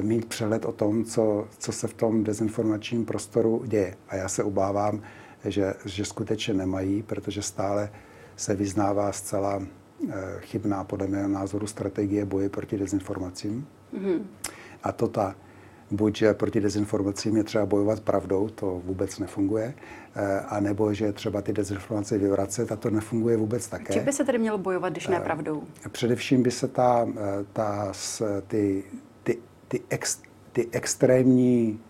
mít 0.00 0.24
přehled 0.24 0.64
o 0.64 0.72
tom, 0.72 1.04
co, 1.04 1.48
co 1.58 1.72
se 1.72 1.88
v 1.88 1.94
tom 1.94 2.24
dezinformačním 2.24 3.04
prostoru 3.04 3.62
děje. 3.66 3.96
A 4.08 4.16
já 4.16 4.28
se 4.28 4.42
obávám, 4.42 5.02
že, 5.44 5.74
že 5.84 6.04
skutečně 6.04 6.54
nemají, 6.54 7.02
protože 7.02 7.42
stále 7.42 7.90
se 8.36 8.54
vyznává 8.54 9.12
zcela 9.12 9.62
eh, 10.08 10.12
chybná, 10.40 10.84
podle 10.84 11.06
mého 11.06 11.28
názoru, 11.28 11.66
strategie 11.66 12.24
boje 12.24 12.48
proti 12.48 12.78
dezinformacím. 12.78 13.66
Mm-hmm. 13.94 14.22
A 14.82 14.92
to 14.92 15.08
ta, 15.08 15.34
buď 15.90 16.16
že 16.18 16.34
proti 16.34 16.60
dezinformacím 16.60 17.36
je 17.36 17.44
třeba 17.44 17.66
bojovat 17.66 18.00
pravdou, 18.00 18.48
to 18.48 18.82
vůbec 18.84 19.18
nefunguje, 19.18 19.74
eh, 20.14 20.40
a 20.40 20.60
nebo 20.60 20.94
že 20.94 21.12
třeba 21.12 21.42
ty 21.42 21.52
dezinformace 21.52 22.18
vyvracet 22.18 22.72
a 22.72 22.76
to 22.76 22.90
nefunguje 22.90 23.36
vůbec 23.36 23.68
také. 23.68 23.92
Čím 23.92 24.04
by 24.04 24.12
se 24.12 24.24
tedy 24.24 24.38
mělo 24.38 24.58
bojovat, 24.58 24.92
když 24.92 25.08
ne 25.08 25.16
eh, 25.16 25.20
pravdou? 25.20 25.62
Především 25.90 26.42
by 26.42 26.50
se 26.50 26.68
ta, 26.68 27.08
ta, 27.52 27.92
ty 28.46 28.84
ty, 29.74 29.82
ex, 29.90 30.22
ty 30.52 30.68
extrémní 30.72 31.80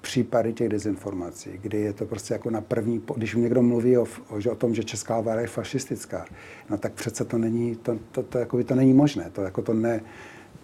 případy 0.00 0.52
těch 0.52 0.68
dezinformací, 0.68 1.50
kdy 1.52 1.80
je 1.80 1.92
to 1.92 2.06
prostě 2.06 2.34
jako 2.34 2.50
na 2.50 2.60
první, 2.60 3.02
když 3.16 3.34
někdo 3.34 3.62
mluví 3.62 3.98
o, 3.98 4.06
o, 4.28 4.50
o 4.52 4.54
tom, 4.54 4.74
že 4.74 4.84
česká 4.84 5.20
vláda 5.20 5.40
je 5.40 5.46
fašistická, 5.46 6.24
no 6.70 6.78
tak 6.78 6.92
přece 6.92 7.24
to 7.24 7.38
není, 7.38 7.76
to, 7.76 7.98
to, 8.12 8.22
to, 8.22 8.38
jako 8.38 8.64
to 8.64 8.74
není 8.74 8.92
možné, 8.92 9.30
to 9.30 9.42
jako 9.42 9.62
to 9.62 9.74
ne, 9.74 10.00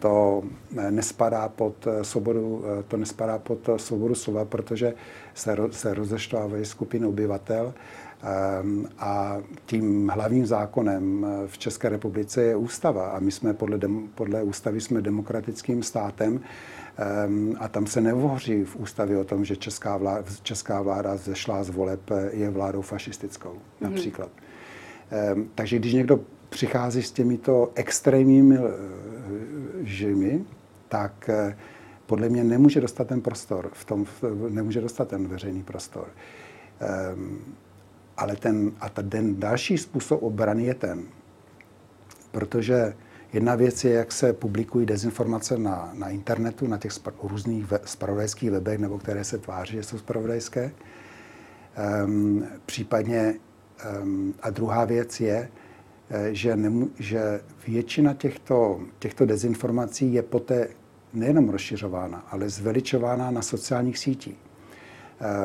to 0.00 0.42
nespadá 0.90 1.48
pod 1.48 1.86
eh, 1.86 2.04
svobodu, 2.04 2.64
eh, 2.64 2.82
to 2.88 2.96
nespadá 2.96 3.38
pod 3.38 3.68
eh, 3.68 3.78
svobodu 3.78 4.14
slova, 4.14 4.44
protože 4.44 4.94
se, 5.34 5.56
se 5.70 5.94
rozešťovávají 5.94 6.64
skupiny 6.64 7.06
obyvatel 7.06 7.74
ehm, 8.22 8.88
a 8.98 9.38
tím 9.66 10.08
hlavním 10.08 10.46
zákonem 10.46 11.26
v 11.46 11.58
České 11.58 11.88
republice 11.88 12.42
je 12.42 12.56
ústava 12.56 13.10
a 13.10 13.18
my 13.18 13.30
jsme 13.30 13.54
podle, 13.54 13.78
dem, 13.78 14.08
podle 14.14 14.42
ústavy 14.42 14.80
jsme 14.80 15.02
demokratickým 15.02 15.82
státem 15.82 16.40
ehm, 16.96 17.54
a 17.60 17.68
tam 17.68 17.86
se 17.86 18.00
nehovoří 18.00 18.64
v 18.64 18.76
ústavě 18.76 19.18
o 19.18 19.24
tom, 19.24 19.44
že 19.44 19.56
česká 19.56 19.96
vláda, 19.96 20.24
česká 20.42 20.82
vláda 20.82 21.16
zešla 21.16 21.64
z 21.64 21.70
voleb 21.70 22.00
je 22.30 22.50
vládou 22.50 22.82
fašistickou 22.82 23.52
mm-hmm. 23.52 23.90
například. 23.90 24.30
Ehm, 25.10 25.48
takže 25.54 25.78
když 25.78 25.92
někdo 25.92 26.20
přichází 26.48 27.02
s 27.02 27.12
těmito 27.12 27.72
extrémními 27.74 28.58
žimi, 29.82 30.44
tak 30.88 31.28
eh, 31.28 31.56
podle 32.06 32.28
mě 32.28 32.44
nemůže 32.44 32.80
dostat 32.80 33.06
ten 33.06 33.20
prostor, 33.20 33.70
v 33.72 33.84
tom, 33.84 34.06
nemůže 34.48 34.80
dostat 34.80 35.08
ten 35.08 35.28
veřejný 35.28 35.62
prostor. 35.62 36.08
Um, 37.14 37.38
ale 38.16 38.36
ten, 38.36 38.72
a 38.80 38.88
ten 38.88 39.40
další 39.40 39.78
způsob 39.78 40.22
obrany 40.22 40.64
je 40.64 40.74
ten, 40.74 41.02
protože 42.30 42.94
jedna 43.32 43.54
věc 43.54 43.84
je, 43.84 43.92
jak 43.92 44.12
se 44.12 44.32
publikují 44.32 44.86
dezinformace 44.86 45.58
na, 45.58 45.90
na 45.94 46.08
internetu, 46.08 46.66
na 46.66 46.78
těch 46.78 46.92
spra- 46.92 47.12
různých 47.22 47.66
ve, 47.66 47.80
spravodajských 47.84 48.50
webech, 48.50 48.78
nebo 48.78 48.98
které 48.98 49.24
se 49.24 49.38
tváří, 49.38 49.72
že 49.72 49.82
jsou 49.82 49.98
spravodajské. 49.98 50.72
Um, 52.04 52.46
případně, 52.66 53.34
um, 54.02 54.34
a 54.42 54.50
druhá 54.50 54.84
věc 54.84 55.20
je, 55.20 55.48
že, 56.30 56.56
nemu, 56.56 56.90
že 56.98 57.40
většina 57.68 58.14
těchto, 58.14 58.80
těchto 58.98 59.26
dezinformací 59.26 60.14
je 60.14 60.22
poté 60.22 60.68
nejenom 61.12 61.48
rozšiřována, 61.48 62.24
ale 62.30 62.48
zveličována 62.48 63.30
na 63.30 63.42
sociálních 63.42 63.98
sítích. 63.98 64.36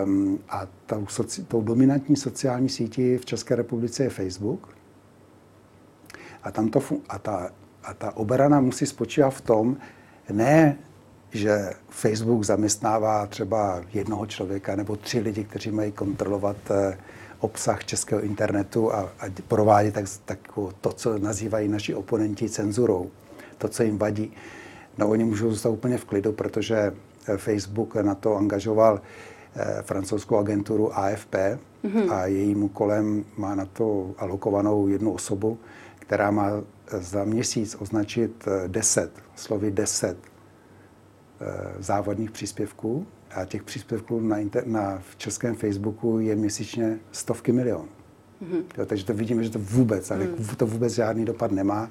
Um, 0.06 0.40
a 0.50 0.68
tou, 0.86 1.08
soci, 1.08 1.44
tou 1.44 1.62
dominantní 1.62 2.16
sociální 2.16 2.70
sítí 2.70 3.18
v 3.18 3.26
České 3.26 3.56
republice 3.56 4.04
je 4.04 4.10
Facebook. 4.10 4.76
A, 6.44 6.52
tam 6.52 6.70
to, 6.70 6.80
a, 7.10 7.20
ta, 7.20 7.50
a 7.84 7.94
ta 7.94 8.18
obrana 8.18 8.60
musí 8.60 8.86
spočívat 8.86 9.30
v 9.30 9.42
tom, 9.42 9.78
ne, 10.32 10.78
že 11.32 11.70
Facebook 11.90 12.44
zaměstnává 12.44 13.28
třeba 13.28 13.82
jednoho 13.94 14.26
člověka 14.26 14.76
nebo 14.76 14.96
tři 14.96 15.20
lidi, 15.20 15.44
kteří 15.44 15.72
mají 15.72 15.92
kontrolovat 15.92 16.58
uh, 16.70 16.76
obsah 17.46 17.86
českého 17.86 18.22
internetu 18.22 18.94
a, 18.94 19.00
a 19.20 19.26
provádět 19.48 19.94
tak, 19.94 20.06
tak 20.26 20.40
to, 20.82 20.92
co 20.92 21.18
nazývají 21.18 21.68
naši 21.68 21.96
oponenti 21.96 22.50
cenzurou, 22.50 23.12
to, 23.58 23.68
co 23.68 23.84
jim 23.84 23.98
vadí. 23.98 24.34
No 24.98 25.10
oni 25.10 25.24
můžou 25.24 25.50
zůstat 25.50 25.70
úplně 25.70 25.98
v 25.98 26.06
klidu, 26.06 26.32
protože 26.32 26.94
eh, 27.28 27.38
Facebook 27.38 27.96
na 27.96 28.16
to 28.16 28.36
angažoval 28.36 29.02
eh, 29.56 29.82
francouzskou 29.82 30.38
agenturu 30.38 30.98
AFP 30.98 31.36
mm-hmm. 31.84 32.14
a 32.14 32.26
jejím 32.26 32.64
úkolem 32.64 33.26
má 33.38 33.56
na 33.56 33.66
to 33.66 34.16
alokovanou 34.18 34.88
jednu 34.88 35.14
osobu, 35.14 35.60
která 36.00 36.32
má 36.32 36.50
eh, 36.52 37.00
za 37.00 37.24
měsíc 37.24 37.76
označit 37.80 38.46
10, 38.68 39.12
slovy 39.36 39.72
10 39.72 40.18
závadných 41.80 42.32
příspěvků 42.32 43.08
a 43.32 43.46
těch 43.46 43.64
příspěvků 43.64 44.20
na, 44.20 44.38
inter, 44.38 44.68
na 44.68 45.02
v 45.12 45.16
českém 45.16 45.56
Facebooku 45.56 46.20
je 46.20 46.36
měsíčně 46.36 47.00
stovky 47.12 47.52
milionů. 47.52 47.88
Mm-hmm. 48.44 48.64
Jo, 48.78 48.86
takže 48.86 49.06
to 49.06 49.14
vidíme, 49.14 49.44
že 49.44 49.50
to 49.50 49.60
vůbec, 49.60 50.12
ale 50.12 50.26
mm. 50.26 50.46
to 50.58 50.68
vůbec 50.68 50.94
žádný 50.94 51.26
dopad 51.26 51.52
nemá 51.52 51.90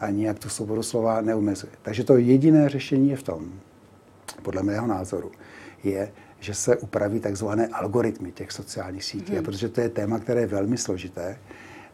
a 0.00 0.10
nijak 0.10 0.38
tu 0.38 0.48
svobodu 0.48 0.82
slova 0.82 1.20
neumezuje. 1.20 1.72
Takže 1.82 2.04
to 2.04 2.16
jediné 2.16 2.68
řešení 2.68 3.10
je 3.10 3.16
v 3.16 3.22
tom, 3.22 3.52
podle 4.42 4.62
mého 4.62 4.86
názoru, 4.86 5.32
je, 5.84 6.12
že 6.40 6.54
se 6.54 6.76
upraví 6.76 7.20
takzvané 7.20 7.66
algoritmy 7.66 8.32
těch 8.32 8.52
sociálních 8.52 9.04
sítí, 9.04 9.32
mm. 9.32 9.38
a 9.38 9.42
protože 9.42 9.68
to 9.68 9.80
je 9.80 9.88
téma, 9.88 10.18
které 10.18 10.40
je 10.40 10.46
velmi 10.46 10.78
složité, 10.78 11.38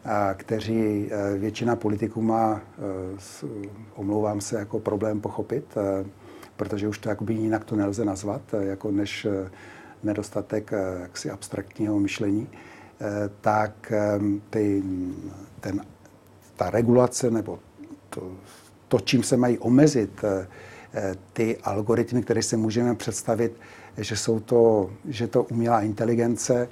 a 0.05 0.33
kteří 0.33 1.09
eh, 1.11 1.37
většina 1.37 1.75
politiků 1.75 2.21
má, 2.21 2.61
eh, 2.77 3.67
omlouvám 3.95 4.41
se, 4.41 4.59
jako 4.59 4.79
problém 4.79 5.21
pochopit, 5.21 5.65
eh, 5.77 6.05
protože 6.55 6.87
už 6.87 6.99
to 6.99 7.09
jakoby 7.09 7.33
jinak 7.33 7.63
to 7.65 7.75
nelze 7.75 8.05
nazvat, 8.05 8.41
eh, 8.53 8.65
jako 8.65 8.91
než 8.91 9.25
eh, 9.25 9.51
nedostatek 10.03 10.73
eh, 10.73 11.01
jaksi 11.01 11.29
abstraktního 11.29 11.99
myšlení, 11.99 12.47
tak 13.41 13.93
ty, 14.49 14.83
ten, 15.59 15.81
ta 16.55 16.69
regulace 16.69 17.31
nebo 17.31 17.59
to, 18.09 18.31
to, 18.87 18.99
čím 18.99 19.23
se 19.23 19.37
mají 19.37 19.57
omezit 19.57 20.21
ty 21.33 21.57
algoritmy, 21.57 22.21
které 22.21 22.43
si 22.43 22.57
můžeme 22.57 22.95
představit, 22.95 23.59
že 23.97 24.15
jsou 24.15 24.39
to, 24.39 24.89
že 25.05 25.27
to 25.27 25.43
umělá 25.43 25.81
inteligence, 25.81 26.69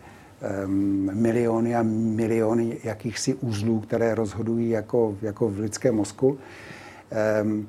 miliony 1.13 1.75
a 1.75 1.83
miliony 1.83 2.77
jakýchsi 2.83 3.33
uzlů, 3.33 3.79
které 3.79 4.15
rozhodují 4.15 4.69
jako, 4.69 5.17
jako 5.21 5.49
v 5.49 5.59
lidském 5.59 5.95
mozku, 5.95 6.37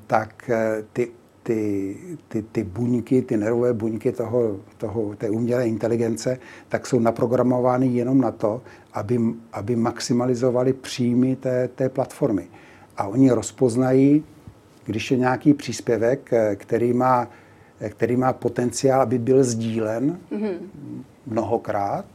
tak 0.07 0.51
ty 0.93 1.11
ty, 1.45 1.95
ty, 2.27 2.41
ty 2.41 2.63
buňky, 2.63 3.21
ty 3.21 3.37
nervové 3.37 3.73
buňky 3.73 4.11
toho, 4.11 4.57
toho, 4.77 5.15
té 5.15 5.29
umělé 5.29 5.67
inteligence, 5.67 6.39
tak 6.69 6.87
jsou 6.87 6.99
naprogramovány 6.99 7.87
jenom 7.87 8.21
na 8.21 8.31
to, 8.31 8.61
aby, 8.93 9.19
aby 9.53 9.75
maximalizovali 9.75 10.73
příjmy 10.73 11.35
té, 11.35 11.67
té 11.67 11.89
platformy. 11.89 12.47
A 12.97 13.07
oni 13.07 13.31
rozpoznají, 13.31 14.23
když 14.85 15.11
je 15.11 15.17
nějaký 15.17 15.53
příspěvek, 15.53 16.31
který 16.55 16.93
má, 16.93 17.27
který 17.89 18.15
má 18.15 18.33
potenciál, 18.33 19.01
aby 19.01 19.17
byl 19.17 19.43
sdílen 19.43 20.17
mm-hmm. 20.31 20.57
mnohokrát, 21.25 22.05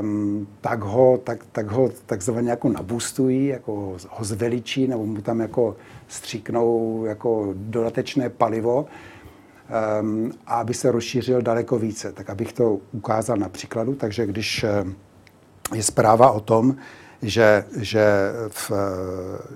um, 0.00 0.46
tak 0.60 0.82
ho, 0.82 1.18
tak, 1.18 1.38
tak 1.52 1.70
ho 1.70 1.90
takzvaně 2.06 2.50
jako 2.50 2.68
nabustují, 2.68 3.46
jako 3.46 3.96
ho 4.10 4.24
zveličí, 4.24 4.86
nebo 4.86 5.06
mu 5.06 5.20
tam 5.20 5.40
jako 5.40 5.76
stříknou 6.08 7.04
jako 7.04 7.52
dodatečné 7.56 8.30
palivo, 8.30 8.86
um, 10.00 10.32
aby 10.46 10.74
se 10.74 10.90
rozšířil 10.92 11.42
daleko 11.42 11.78
více. 11.78 12.12
Tak 12.12 12.30
abych 12.30 12.52
to 12.52 12.78
ukázal 12.92 13.36
na 13.36 13.48
příkladu, 13.48 13.94
takže 13.94 14.26
když 14.26 14.64
je 15.74 15.82
zpráva 15.82 16.30
o 16.30 16.40
tom, 16.40 16.76
že, 17.22 17.64
že, 17.76 18.06
v, 18.48 18.72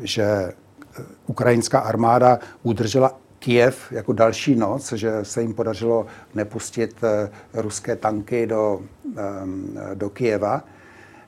že 0.01 0.53
ukrajinská 1.27 1.79
armáda 1.79 2.39
udržela 2.63 3.21
Kiev 3.39 3.93
jako 3.93 4.13
další 4.13 4.55
noc, 4.55 4.93
že 4.93 5.13
se 5.23 5.43
jim 5.43 5.55
podařilo 5.55 6.07
nepustit 6.35 6.97
eh, 7.03 7.31
ruské 7.55 7.97
tanky 7.97 8.47
do, 8.47 8.81
ehm, 9.17 9.79
do 9.95 10.11
Kieva, 10.11 10.65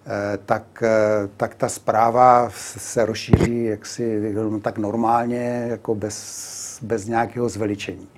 eh, 0.07 0.39
tak, 0.47 0.83
eh, 0.83 1.29
tak 1.37 1.55
ta 1.55 1.69
zpráva 1.69 2.51
se 2.55 3.07
rozšíří 3.07 3.65
jaksi 3.65 4.35
tak 4.63 4.79
normálně, 4.79 5.67
jako 5.69 5.95
bez, 5.95 6.79
bez 6.83 7.07
nějakého 7.07 7.49
zveličení. 7.49 8.09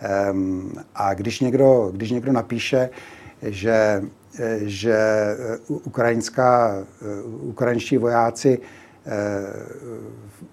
Ehm, 0.00 0.72
a 0.94 1.14
když 1.14 1.40
někdo, 1.40 1.90
když 1.94 2.10
někdo 2.10 2.32
napíše, 2.32 2.90
že, 3.42 4.02
že 4.56 4.98
ukrajinská, 5.68 6.84
ukrajinští 7.40 7.96
vojáci 7.96 8.58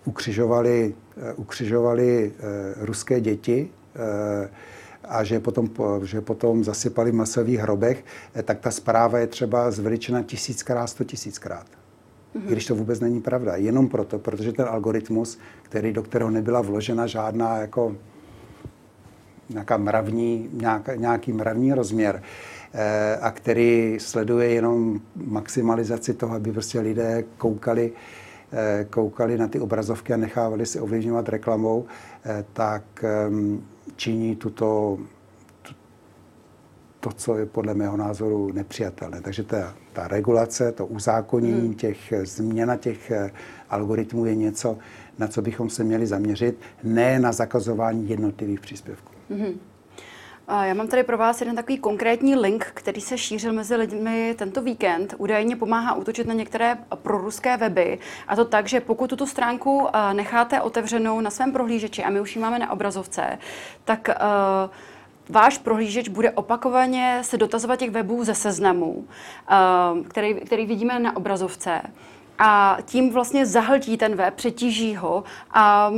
ukřižovali, 0.06 0.94
ukřižovali 1.36 2.32
eh, 2.32 2.86
ruské 2.86 3.22
děti 3.22 3.70
eh, 3.96 4.50
a 5.04 5.24
že 5.24 5.40
potom, 5.40 5.70
že 6.04 6.22
potom 6.22 6.64
zasypali 6.64 7.12
v 7.12 7.16
masových 7.16 7.60
hrobech, 7.60 8.06
tak 8.44 8.60
ta 8.60 8.72
zpráva 8.72 9.20
je 9.20 9.28
třeba 9.28 9.72
zveličena 9.72 10.24
tisíckrát, 10.24 10.90
sto 10.90 11.04
tisíckrát. 11.04 11.66
Mm-hmm. 11.66 12.48
Když 12.48 12.66
to 12.66 12.76
vůbec 12.76 13.00
není 13.00 13.22
pravda. 13.22 13.56
Jenom 13.56 13.88
proto, 13.88 14.20
protože 14.20 14.52
ten 14.54 14.66
algoritmus, 14.66 15.40
který, 15.64 15.94
do 15.94 16.04
kterého 16.04 16.30
nebyla 16.30 16.62
vložena 16.62 17.08
žádná 17.08 17.58
jako 17.58 17.96
nějaká 19.50 19.78
mravní, 19.78 20.50
nějaká, 20.54 20.96
nějaký 20.96 21.34
mravní 21.34 21.74
rozměr, 21.74 22.24
a 23.22 23.32
který 23.32 23.98
sleduje 24.00 24.50
jenom 24.50 25.02
maximalizaci 25.16 26.14
toho, 26.14 26.36
aby 26.36 26.52
prostě 26.52 26.80
lidé 26.80 27.24
koukali 27.38 27.92
Eh, 27.92 28.27
koukali 28.90 29.38
na 29.38 29.48
ty 29.48 29.60
obrazovky 29.60 30.14
a 30.14 30.18
nechávali 30.18 30.66
si 30.66 30.80
ovlivňovat 30.80 31.30
reklamou, 31.30 31.86
eh, 32.26 32.46
tak 32.54 32.84
ehm, 33.04 33.64
činí 33.96 34.36
tuto, 34.36 34.98
to, 37.00 37.12
co 37.12 37.38
je 37.38 37.46
podle 37.46 37.74
mého 37.74 37.98
názoru 37.98 38.52
nepřijatelné. 38.54 39.22
Takže 39.22 39.44
ta, 39.44 39.74
ta 39.94 40.08
regulace, 40.08 40.72
to 40.72 40.86
uzákonění 40.86 41.68
hmm. 41.68 41.74
těch 41.74 42.14
změna 42.24 42.76
těch 42.76 43.12
eh, 43.12 43.32
algoritmů 43.70 44.26
je 44.26 44.36
něco, 44.36 44.78
na 45.20 45.28
co 45.28 45.42
bychom 45.42 45.70
se 45.70 45.84
měli 45.84 46.08
zaměřit, 46.08 46.60
ne 46.84 47.20
na 47.20 47.32
zakazování 47.32 48.10
jednotlivých 48.10 48.60
příspěvků. 48.60 49.12
Hmm. 49.30 49.60
Já 50.50 50.74
mám 50.74 50.88
tady 50.88 51.04
pro 51.04 51.18
vás 51.18 51.42
jeden 51.42 51.56
takový 51.56 51.78
konkrétní 51.78 52.36
link, 52.36 52.72
který 52.74 53.02
se 53.02 53.18
šířil 53.18 53.54
mezi 53.54 53.76
lidmi 53.76 54.36
tento 54.38 54.62
víkend. 54.62 55.16
Údajně 55.18 55.56
pomáhá 55.56 55.94
útočit 55.94 56.28
na 56.28 56.34
některé 56.34 56.78
proruské 56.96 57.58
weby. 57.58 58.00
A 58.28 58.36
to 58.36 58.46
tak, 58.46 58.68
že 58.68 58.80
pokud 58.80 59.10
tuto 59.10 59.28
stránku 59.28 59.88
necháte 60.14 60.62
otevřenou 60.62 61.22
na 61.22 61.30
svém 61.30 61.52
prohlížeči, 61.52 62.04
a 62.04 62.10
my 62.10 62.22
už 62.22 62.36
ji 62.36 62.42
máme 62.42 62.60
na 62.60 62.72
obrazovce, 62.72 63.38
tak 63.86 64.10
uh, 64.10 64.70
váš 65.30 65.58
prohlížeč 65.58 66.10
bude 66.10 66.32
opakovaně 66.32 67.20
se 67.22 67.38
dotazovat 67.38 67.80
těch 67.80 67.92
webů 67.92 68.24
ze 68.24 68.36
seznamu, 68.36 68.92
uh, 68.92 69.06
který, 70.08 70.34
který 70.36 70.66
vidíme 70.66 71.00
na 71.00 71.16
obrazovce. 71.16 71.82
A 72.40 72.78
tím 72.86 73.14
vlastně 73.14 73.46
zahltí 73.46 73.98
ten 73.98 74.16
web, 74.16 74.34
přetíží 74.34 74.96
ho 74.96 75.24
a 75.52 75.92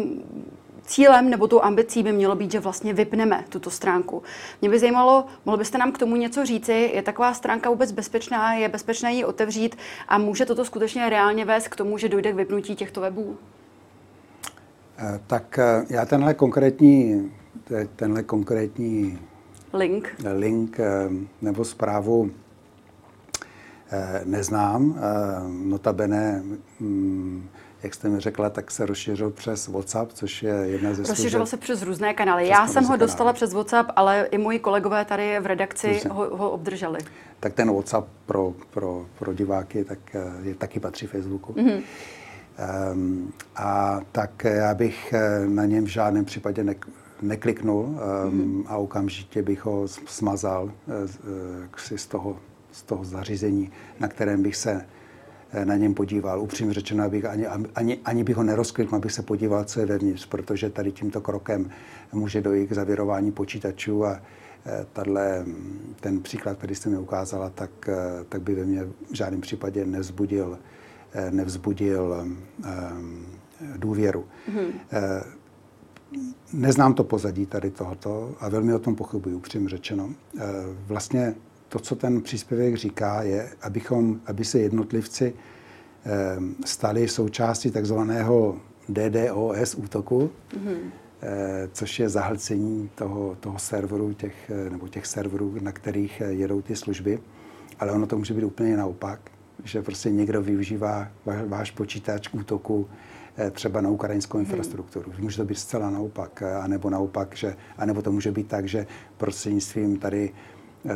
cílem 0.89 1.29
nebo 1.29 1.47
tou 1.47 1.61
ambicí 1.61 2.03
by 2.03 2.11
mělo 2.11 2.35
být, 2.35 2.51
že 2.51 2.59
vlastně 2.59 2.93
vypneme 2.93 3.45
tuto 3.49 3.69
stránku. 3.69 4.23
Mě 4.61 4.69
by 4.69 4.79
zajímalo, 4.79 5.25
mohl 5.45 5.57
byste 5.57 5.77
nám 5.77 5.91
k 5.91 5.97
tomu 5.97 6.15
něco 6.15 6.45
říci? 6.45 6.91
Je 6.93 7.01
taková 7.01 7.33
stránka 7.33 7.69
vůbec 7.69 7.91
bezpečná? 7.91 8.53
Je 8.53 8.69
bezpečné 8.69 9.13
ji 9.13 9.25
otevřít? 9.25 9.75
A 10.07 10.17
může 10.17 10.45
toto 10.45 10.65
skutečně 10.65 11.09
reálně 11.09 11.45
vést 11.45 11.67
k 11.67 11.75
tomu, 11.75 11.97
že 11.97 12.09
dojde 12.09 12.31
k 12.31 12.35
vypnutí 12.35 12.75
těchto 12.75 13.01
webů? 13.01 13.37
Eh, 14.97 15.19
tak 15.27 15.59
eh, 15.59 15.85
já 15.89 16.05
tenhle 16.05 16.33
konkrétní, 16.33 17.31
tenhle 17.95 18.23
konkrétní 18.23 19.19
link, 19.73 20.15
link 20.33 20.79
eh, 20.79 21.09
nebo 21.41 21.65
zprávu 21.65 22.31
neznám. 24.25 24.99
Notabene 25.63 26.43
mm, 26.79 27.49
jak 27.83 27.93
jste 27.93 28.09
mi 28.09 28.19
řekla, 28.19 28.49
tak 28.49 28.71
se 28.71 28.85
rozšířil 28.85 29.29
přes 29.29 29.67
WhatsApp, 29.67 30.13
což 30.13 30.43
je 30.43 30.53
jedna 30.53 30.89
ze 30.89 30.95
služeb. 30.95 31.09
Rozšířil 31.09 31.45
se 31.45 31.57
přes 31.57 31.81
různé 31.81 32.13
kanály. 32.13 32.43
Přes 32.43 32.51
Já 32.51 32.67
jsem 32.67 32.83
ho 32.83 32.97
dostala 32.97 33.31
kanály. 33.31 33.35
přes 33.35 33.53
WhatsApp, 33.53 33.91
ale 33.95 34.27
i 34.31 34.37
moji 34.37 34.59
kolegové 34.59 35.05
tady 35.05 35.39
v 35.39 35.45
redakci 35.45 36.01
ho, 36.09 36.37
ho 36.37 36.51
obdrželi. 36.51 36.99
Tak 37.39 37.53
ten 37.53 37.71
WhatsApp 37.73 38.07
pro, 38.25 38.53
pro, 38.69 39.05
pro 39.19 39.33
diváky 39.33 39.83
tak 39.83 39.99
eh, 40.13 40.19
je 40.41 40.55
taky 40.55 40.79
patří 40.79 41.07
Facebooku. 41.07 41.53
Mm-hmm. 41.53 41.81
Um, 42.91 43.33
a 43.55 44.01
tak 44.11 44.43
já 44.43 44.73
bych 44.73 45.13
eh, 45.13 45.47
na 45.47 45.65
něm 45.65 45.85
v 45.85 45.87
žádném 45.87 46.25
případě 46.25 46.63
ne, 46.63 46.75
nekliknul 47.21 47.83
um, 47.83 47.95
mm-hmm. 47.95 48.63
a 48.67 48.77
okamžitě 48.77 49.41
bych 49.41 49.65
ho 49.65 49.87
smazal 49.87 50.63
uh, 50.63 51.95
z, 51.95 52.05
toho, 52.05 52.37
z 52.71 52.83
toho 52.83 53.03
zařízení, 53.03 53.71
na 53.99 54.07
kterém 54.07 54.43
bych 54.43 54.55
se 54.55 54.85
na 55.63 55.75
něm 55.75 55.93
podíval. 55.93 56.41
Upřímně 56.41 56.73
řečeno, 56.73 57.03
abych 57.03 57.25
ani, 57.25 57.47
ani, 57.75 57.99
ani 58.05 58.23
bych 58.23 58.35
ho 58.35 58.43
nerozklikl, 58.43 58.95
abych 58.95 59.11
se 59.11 59.21
podíval, 59.21 59.63
co 59.63 59.79
je 59.79 59.85
vevnitř, 59.85 60.25
protože 60.25 60.69
tady 60.69 60.91
tímto 60.91 61.21
krokem 61.21 61.69
může 62.13 62.41
dojít 62.41 62.67
k 62.67 62.73
zavěrování 62.73 63.31
počítačů 63.31 64.05
a 64.05 64.21
eh, 64.65 64.85
tato, 64.93 65.11
ten 65.99 66.21
příklad, 66.21 66.57
který 66.57 66.75
jste 66.75 66.89
mi 66.89 66.97
ukázala, 66.97 67.49
tak, 67.49 67.89
eh, 67.89 67.95
tak 68.29 68.41
by 68.41 68.55
ve 68.55 68.65
mně 68.65 68.83
v 68.83 69.15
žádném 69.15 69.41
případě 69.41 69.85
nevzbudil, 69.85 70.59
nevzbudil 71.29 72.15
um, 72.19 73.25
důvěru. 73.77 74.25
Mm-hmm. 74.49 75.23
Neznám 76.53 76.93
to 76.93 77.03
pozadí 77.03 77.45
tady 77.45 77.71
tohoto 77.71 78.35
a 78.39 78.49
velmi 78.49 78.73
o 78.73 78.79
tom 78.79 78.95
pochybuji, 78.95 79.35
upřímně 79.35 79.69
řečeno. 79.69 80.09
Vlastně 80.87 81.35
to, 81.69 81.79
co 81.79 81.95
ten 81.95 82.21
příspěvek 82.21 82.75
říká, 82.75 83.23
je, 83.23 83.49
abychom, 83.61 84.21
aby 84.25 84.45
se 84.45 84.59
jednotlivci 84.59 85.33
ehm, 86.05 86.55
stali 86.65 87.07
součástí 87.07 87.71
takzvaného 87.71 88.57
DDoS 88.89 89.75
útoku, 89.75 90.31
mm-hmm. 90.51 90.77
což 91.71 91.99
je 91.99 92.09
zahlcení 92.09 92.89
toho, 92.95 93.37
toho 93.39 93.59
serveru, 93.59 94.13
těch, 94.13 94.49
eh, 94.49 94.69
nebo 94.69 94.87
těch 94.87 95.05
serverů, 95.05 95.55
na 95.61 95.71
kterých 95.71 96.21
eh, 96.21 96.25
jedou 96.25 96.61
ty 96.61 96.75
služby. 96.75 97.19
Ale 97.79 97.91
ono 97.91 98.07
to 98.07 98.17
může 98.17 98.33
být 98.33 98.43
úplně 98.43 98.77
naopak, 98.77 99.19
že 99.63 99.81
prostě 99.81 100.09
někdo 100.09 100.41
využívá 100.41 101.07
váš 101.47 101.71
počítač 101.71 102.27
k 102.27 102.35
útoku 102.35 102.87
třeba 103.51 103.81
na 103.81 103.89
ukrajinskou 103.89 104.37
mhm. 104.37 104.45
infrastrukturu. 104.45 105.11
Hmm. 105.11 105.23
Může 105.23 105.37
to 105.37 105.45
být 105.45 105.55
zcela 105.59 105.89
naopak, 105.89 106.43
anebo 106.61 106.89
naopak, 106.89 107.35
že, 107.35 107.55
anebo 107.77 108.01
to 108.01 108.11
může 108.11 108.31
být 108.31 108.47
tak, 108.47 108.67
že 108.67 108.87
prostřednictvím 109.17 109.99
tady 109.99 110.33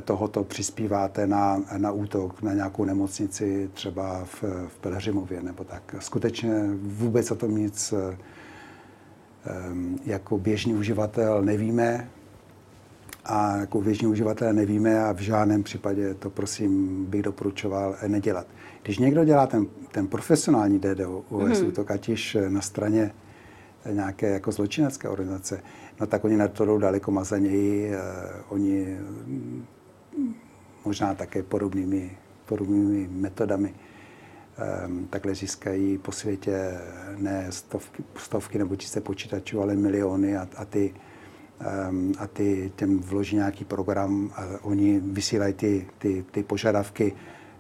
tohoto 0.04 0.43
přispíváte 0.43 1.28
na, 1.28 1.62
na 1.78 1.91
útok 1.91 2.41
na 2.41 2.54
nějakou 2.54 2.86
nemocnici 2.86 3.69
třeba 3.74 4.26
v, 4.26 4.43
v 4.67 4.78
Pelhřimově 4.82 5.43
nebo 5.43 5.63
tak. 5.63 5.96
Skutečně 6.00 6.54
vůbec 6.82 7.32
o 7.32 7.36
tom 7.36 7.58
nic 7.58 7.93
jako 10.06 10.38
běžný 10.38 10.74
uživatel 10.74 11.41
nevíme 11.41 12.10
a 13.26 13.58
jako 13.58 13.82
běžný 13.82 14.08
uživatel 14.08 14.54
nevíme 14.54 15.04
a 15.04 15.12
v 15.12 15.19
žádném 15.19 15.63
případě 15.63 16.13
to 16.13 16.30
prosím 16.30 17.06
bych 17.06 17.22
doporučoval 17.22 17.96
nedělat. 18.08 18.48
Když 18.84 18.98
někdo 18.98 19.24
dělá 19.26 19.48
ten, 19.48 19.65
ten 19.91 20.08
profesionální 20.08 20.80
DDoS 20.80 21.26
mm-hmm. 21.32 21.67
útok, 21.67 21.91
ať 21.91 22.10
již 22.10 22.38
na 22.50 22.62
straně 22.62 23.12
nějaké 23.91 24.30
jako 24.30 24.52
zločinecké 24.52 25.10
organizace, 25.10 25.63
no 26.00 26.08
tak 26.08 26.26
oni 26.26 26.38
na 26.38 26.48
to 26.48 26.65
jdou 26.65 26.78
daleko 26.78 27.12
mazaněji. 27.12 27.93
Eh, 27.93 28.00
oni 28.50 28.98
možná 30.86 31.15
také 31.15 31.43
podobnými, 31.43 32.17
podobnými 32.45 33.08
metodami 33.12 33.73
um, 34.88 35.08
takhle 35.08 35.36
získají 35.36 35.97
po 35.97 36.12
světě 36.12 36.80
ne 37.17 37.47
stovky, 37.49 38.04
stovky 38.17 38.58
nebo 38.58 38.76
tisíce 38.76 39.02
počítačů, 39.02 39.62
ale 39.62 39.75
miliony 39.75 40.37
a, 40.37 40.48
a 40.58 40.65
ty 40.65 40.94
um, 41.90 42.13
a 42.17 42.27
ty 42.27 42.71
těm 42.75 43.00
vloží 43.00 43.35
nějaký 43.35 43.65
program 43.65 44.31
a 44.35 44.44
oni 44.62 45.00
vysílají 45.00 45.54
ty, 45.54 45.87
ty, 45.98 46.25
ty 46.31 46.44
požadavky 46.44 47.13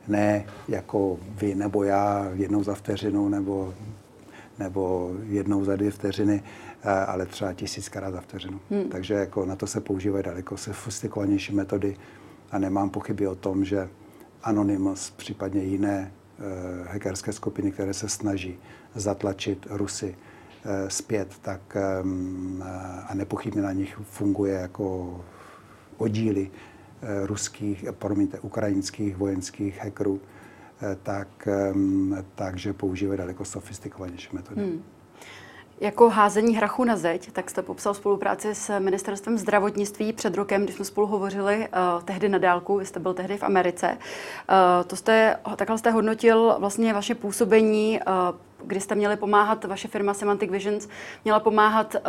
ne 0.07 0.45
jako 0.67 1.19
vy 1.29 1.55
nebo 1.55 1.83
já 1.83 2.29
jednou 2.33 2.63
za 2.63 2.75
vteřinu 2.75 3.29
nebo 3.29 3.73
nebo 4.59 5.11
jednou 5.27 5.65
za 5.65 5.75
dvě 5.75 5.91
vteřiny, 5.91 6.43
eh, 6.83 6.89
ale 6.89 7.25
třeba 7.25 7.53
tisíckrát 7.53 8.13
za 8.13 8.21
vteřinu. 8.21 8.59
Hmm. 8.71 8.83
Takže 8.83 9.13
jako 9.13 9.45
na 9.45 9.55
to 9.55 9.67
se 9.67 9.81
používají 9.81 10.23
daleko 10.23 10.57
sofistikovanější 10.57 11.55
metody 11.55 11.95
a 12.53 12.59
nemám 12.59 12.89
pochyby 12.89 13.27
o 13.27 13.35
tom, 13.35 13.65
že 13.65 13.89
Anonymous, 14.43 15.09
případně 15.09 15.63
jiné 15.63 16.11
hackerské 16.87 17.33
skupiny, 17.33 17.71
které 17.71 17.93
se 17.93 18.09
snaží 18.09 18.57
zatlačit 18.95 19.67
Rusy 19.69 20.15
zpět, 20.87 21.39
tak 21.41 21.77
a 23.07 23.13
nepochybně 23.13 23.61
na 23.61 23.71
nich 23.71 23.99
funguje 24.03 24.53
jako 24.53 25.21
oddíly 25.97 26.51
ruských, 27.25 27.85
promiňte, 27.91 28.39
ukrajinských 28.39 29.17
vojenských 29.17 29.79
hackerů, 29.79 30.21
tak, 31.03 31.47
takže 32.35 32.73
používají 32.73 33.17
daleko 33.17 33.45
sofistikovanější 33.45 34.29
metody. 34.35 34.61
Hmm. 34.61 34.83
Jako 35.81 36.09
házení 36.09 36.55
hrachu 36.55 36.83
na 36.83 36.95
zeď, 36.95 37.31
tak 37.31 37.49
jste 37.49 37.61
popsal 37.61 37.93
spolupráci 37.93 38.55
s 38.55 38.79
ministerstvem 38.79 39.37
zdravotnictví 39.37 40.13
před 40.13 40.35
rokem, 40.35 40.63
když 40.63 40.75
jsme 40.75 40.85
spolu 40.85 41.07
hovořili 41.07 41.57
uh, 41.57 42.03
tehdy 42.03 42.29
na 42.29 42.37
dálku, 42.37 42.77
vy 42.77 42.85
jste 42.85 42.99
byl 42.99 43.13
tehdy 43.13 43.37
v 43.37 43.43
Americe. 43.43 43.97
Uh, 43.97 44.87
to 44.87 44.95
jste, 44.95 45.39
takhle 45.55 45.77
jste 45.77 45.91
hodnotil 45.91 46.55
vlastně 46.59 46.93
vaše 46.93 47.15
působení 47.15 47.99
uh, 47.99 48.35
kdy 48.65 48.79
jste 48.79 48.95
měli 48.95 49.17
pomáhat, 49.17 49.65
vaše 49.65 49.87
firma 49.87 50.13
Semantic 50.13 50.51
Visions 50.51 50.87
měla 51.23 51.39
pomáhat 51.39 51.95
uh, 51.95 52.01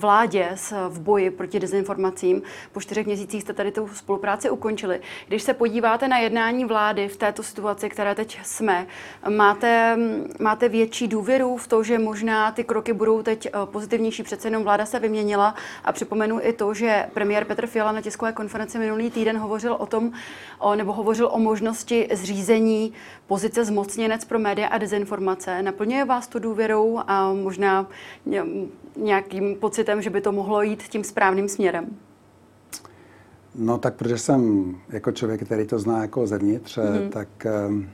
vládě 0.00 0.48
v 0.88 1.00
boji 1.00 1.30
proti 1.30 1.60
dezinformacím. 1.60 2.42
Po 2.72 2.80
čtyřech 2.80 3.06
měsících 3.06 3.42
jste 3.42 3.52
tady 3.52 3.72
tu 3.72 3.88
spolupráci 3.88 4.50
ukončili. 4.50 5.00
Když 5.28 5.42
se 5.42 5.54
podíváte 5.54 6.08
na 6.08 6.18
jednání 6.18 6.64
vlády 6.64 7.08
v 7.08 7.16
této 7.16 7.42
situaci, 7.42 7.88
které 7.88 8.14
teď 8.14 8.38
jsme, 8.42 8.86
máte, 9.28 9.98
máte 10.40 10.68
větší 10.68 11.08
důvěru 11.08 11.56
v 11.56 11.68
to, 11.68 11.82
že 11.82 11.98
možná 11.98 12.52
ty 12.52 12.64
kroky 12.64 12.92
budou 12.92 13.22
teď 13.22 13.48
uh, 13.54 13.66
pozitivnější, 13.66 14.22
přece 14.22 14.48
jenom 14.48 14.62
vláda 14.62 14.86
se 14.86 14.98
vyměnila 14.98 15.54
a 15.84 15.92
připomenu 15.92 16.38
i 16.42 16.52
to, 16.52 16.74
že 16.74 17.06
premiér 17.14 17.44
Petr 17.44 17.66
Fiala 17.66 17.92
na 17.92 18.00
tiskové 18.00 18.32
konferenci 18.32 18.78
minulý 18.78 19.10
týden 19.10 19.38
hovořil 19.38 19.76
o 19.78 19.86
tom, 19.86 20.12
o, 20.58 20.74
nebo 20.74 20.92
hovořil 20.92 21.28
o 21.32 21.38
možnosti 21.38 22.08
zřízení 22.12 22.92
pozice 23.26 23.64
zmocněnec 23.64 24.24
pro 24.24 24.38
média 24.38 24.68
a 24.68 24.78
dezinformace. 24.78 25.62
Naplňuje 25.62 26.01
naplňuje 26.02 26.18
vás 26.18 26.28
to 26.28 26.38
důvěrou 26.38 27.00
a 27.06 27.32
možná 27.32 27.86
nějakým 28.96 29.56
pocitem, 29.56 30.02
že 30.02 30.10
by 30.10 30.20
to 30.20 30.32
mohlo 30.32 30.62
jít 30.62 30.82
tím 30.82 31.04
správným 31.04 31.48
směrem? 31.48 31.86
No 33.54 33.78
tak, 33.78 33.94
protože 33.94 34.18
jsem 34.18 34.74
jako 34.88 35.12
člověk, 35.12 35.44
který 35.44 35.66
to 35.66 35.78
zná 35.78 36.02
jako 36.02 36.26
zevnitř, 36.26 36.78
mm-hmm. 36.78 37.08
tak, 37.08 37.46
ehm, 37.46 37.90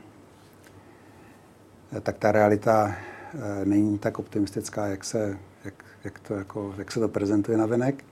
tak 2.03 2.19
ta 2.19 2.33
realita 2.33 2.95
eh, 2.95 3.65
není 3.65 3.99
tak 3.99 4.19
optimistická, 4.19 4.87
jak 4.87 5.05
se, 5.05 5.39
jak, 5.65 5.75
jak 6.05 6.19
to 6.19 6.35
jako, 6.35 6.75
jak 6.79 6.93
se 6.93 7.01
to 7.01 7.09
prezentuje 7.09 7.59
na 7.59 7.67
venek. 7.67 8.05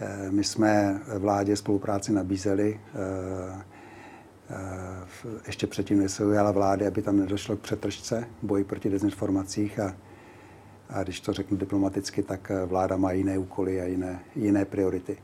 Eh, 0.00 0.30
my 0.30 0.44
jsme 0.44 1.00
vládě 1.18 1.56
spolupráci 1.56 2.12
nabízeli 2.12 2.80
eh, 2.94 3.77
ještě 5.46 5.66
předtím, 5.66 5.98
než 5.98 6.12
se 6.12 6.24
ujala 6.24 6.50
vlády, 6.50 6.86
aby 6.86 7.02
tam 7.02 7.16
nedošlo 7.16 7.56
k 7.56 7.60
přetržce 7.60 8.24
boji 8.42 8.64
proti 8.64 8.90
dezinformacích 8.90 9.80
a, 9.80 9.96
a 10.88 11.02
když 11.02 11.20
to 11.20 11.32
řeknu 11.32 11.56
diplomaticky, 11.56 12.22
tak 12.22 12.52
vláda 12.66 12.96
má 12.96 13.12
jiné 13.12 13.38
úkoly 13.38 13.80
a 13.80 13.84
jiné, 13.84 14.20
jiné 14.36 14.64
priority. 14.64 15.16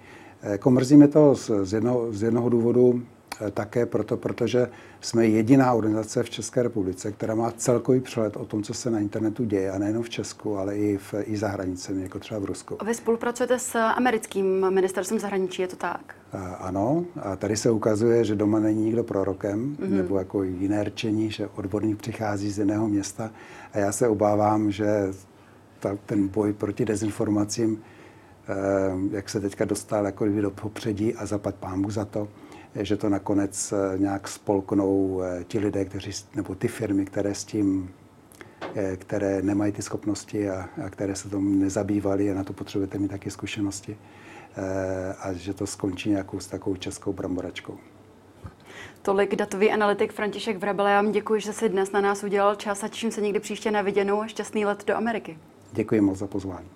Jako 0.42 0.70
mrzí 0.70 1.08
to 1.08 1.34
z, 1.34 1.50
z, 1.62 1.72
jednoho, 1.72 2.12
z 2.12 2.22
jednoho 2.22 2.48
důvodu, 2.48 3.02
také 3.50 3.86
proto, 3.86 4.16
protože 4.16 4.70
jsme 5.00 5.26
jediná 5.26 5.72
organizace 5.72 6.22
v 6.22 6.30
České 6.30 6.62
republice, 6.62 7.12
která 7.12 7.34
má 7.34 7.50
celkový 7.50 8.00
přehled 8.00 8.36
o 8.36 8.44
tom, 8.44 8.62
co 8.62 8.74
se 8.74 8.90
na 8.90 8.98
internetu 8.98 9.44
děje, 9.44 9.70
a 9.70 9.78
nejenom 9.78 10.02
v 10.02 10.10
Česku, 10.10 10.58
ale 10.58 10.76
i, 10.76 10.96
v, 10.96 11.14
i 11.24 11.36
za 11.36 11.48
hranicemi, 11.48 12.02
jako 12.02 12.18
třeba 12.18 12.40
v 12.40 12.44
Rusku. 12.44 12.76
A 12.78 12.84
vy 12.84 12.94
spolupracujete 12.94 13.58
s 13.58 13.78
americkým 13.78 14.70
ministerstvem 14.70 15.20
zahraničí, 15.20 15.62
je 15.62 15.68
to 15.68 15.76
tak? 15.76 16.14
A, 16.32 16.36
eh, 16.36 16.56
ano, 16.58 17.04
a 17.22 17.36
tady 17.36 17.56
se 17.56 17.70
ukazuje, 17.70 18.24
že 18.24 18.34
doma 18.34 18.60
není 18.60 18.84
nikdo 18.84 19.04
prorokem, 19.04 19.76
mm-hmm. 19.76 19.90
nebo 19.90 20.18
jako 20.18 20.42
jiné 20.42 20.84
rčení, 20.84 21.30
že 21.30 21.48
odborník 21.56 21.98
přichází 21.98 22.50
z 22.50 22.58
jiného 22.58 22.88
města. 22.88 23.30
A 23.72 23.78
já 23.78 23.92
se 23.92 24.08
obávám, 24.08 24.70
že 24.70 24.86
ta, 25.80 25.98
ten 26.06 26.28
boj 26.28 26.52
proti 26.52 26.84
dezinformacím, 26.84 27.82
eh, 28.48 29.16
jak 29.16 29.28
se 29.28 29.40
teďka 29.40 29.64
dostal 29.64 30.06
jako 30.06 30.26
do 30.26 30.50
popředí 30.50 31.14
a 31.14 31.26
zapad 31.26 31.54
pámu 31.54 31.90
za 31.90 32.04
to, 32.04 32.28
že 32.76 32.96
to 32.96 33.08
nakonec 33.08 33.72
eh, 33.72 33.98
nějak 33.98 34.28
spolknou 34.28 35.22
eh, 35.22 35.44
ti 35.44 35.58
lidé, 35.58 35.84
kteří, 35.84 36.10
nebo 36.34 36.54
ty 36.54 36.68
firmy, 36.68 37.04
které 37.04 37.34
s 37.34 37.44
tím 37.44 37.90
eh, 38.74 38.96
které 38.96 39.42
nemají 39.42 39.72
ty 39.72 39.82
schopnosti 39.82 40.50
a, 40.50 40.68
a 40.84 40.90
které 40.90 41.16
se 41.16 41.28
tomu 41.28 41.48
nezabývaly 41.48 42.30
a 42.30 42.34
na 42.34 42.44
to 42.44 42.52
potřebujete 42.52 42.98
mít 42.98 43.08
taky 43.08 43.30
zkušenosti 43.30 43.96
a 45.20 45.32
že 45.32 45.54
to 45.54 45.66
skončí 45.66 46.10
nějakou 46.10 46.40
s 46.40 46.46
takovou 46.46 46.76
českou 46.76 47.12
bramboračkou. 47.12 47.78
Tolik 49.02 49.36
datový 49.36 49.70
analytik 49.70 50.12
František 50.12 50.56
Vrabel. 50.56 50.86
Já 50.86 51.02
vám 51.02 51.12
děkuji, 51.12 51.40
že 51.40 51.52
si 51.52 51.68
dnes 51.68 51.92
na 51.92 52.00
nás 52.00 52.24
udělal 52.24 52.54
čas 52.54 52.84
a 52.84 52.88
těším 52.88 53.10
se 53.10 53.20
někdy 53.20 53.40
příště 53.40 53.70
na 53.70 53.82
viděnou 53.82 54.22
šťastný 54.26 54.64
let 54.64 54.84
do 54.86 54.96
Ameriky. 54.96 55.38
Děkuji 55.72 56.00
moc 56.00 56.18
za 56.18 56.26
pozvání. 56.26 56.68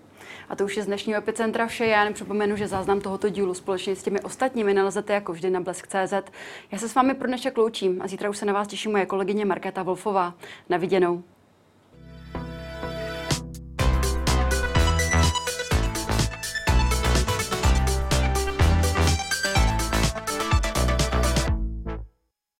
A 0.49 0.57
to 0.57 0.65
už 0.65 0.77
je 0.77 0.83
z 0.83 0.87
dnešního 0.87 1.19
epicentra 1.19 1.67
vše. 1.67 1.87
Já 1.87 2.05
jen 2.05 2.15
připomenu, 2.15 2.57
že 2.57 2.69
záznam 2.69 3.01
tohoto 3.01 3.29
dílu 3.29 3.55
společně 3.55 3.97
s 3.97 4.03
těmi 4.03 4.21
ostatními 4.21 4.75
nalezete 4.75 5.13
jako 5.13 5.33
vždy 5.33 5.51
na 5.51 5.61
blesk.cz. 5.61 6.33
Já 6.73 6.79
se 6.79 6.89
s 6.89 6.95
vámi 6.95 7.15
pro 7.15 7.29
dnešek 7.29 7.59
loučím 7.59 8.03
a 8.03 8.09
zítra 8.09 8.31
už 8.31 8.39
se 8.39 8.47
na 8.47 8.53
vás 8.53 8.69
těší 8.69 8.89
moje 8.89 9.07
kolegyně 9.07 9.45
Markéta 9.45 9.83
Wolfová. 9.83 10.35
Na 10.69 10.77
viděnou. 10.77 11.23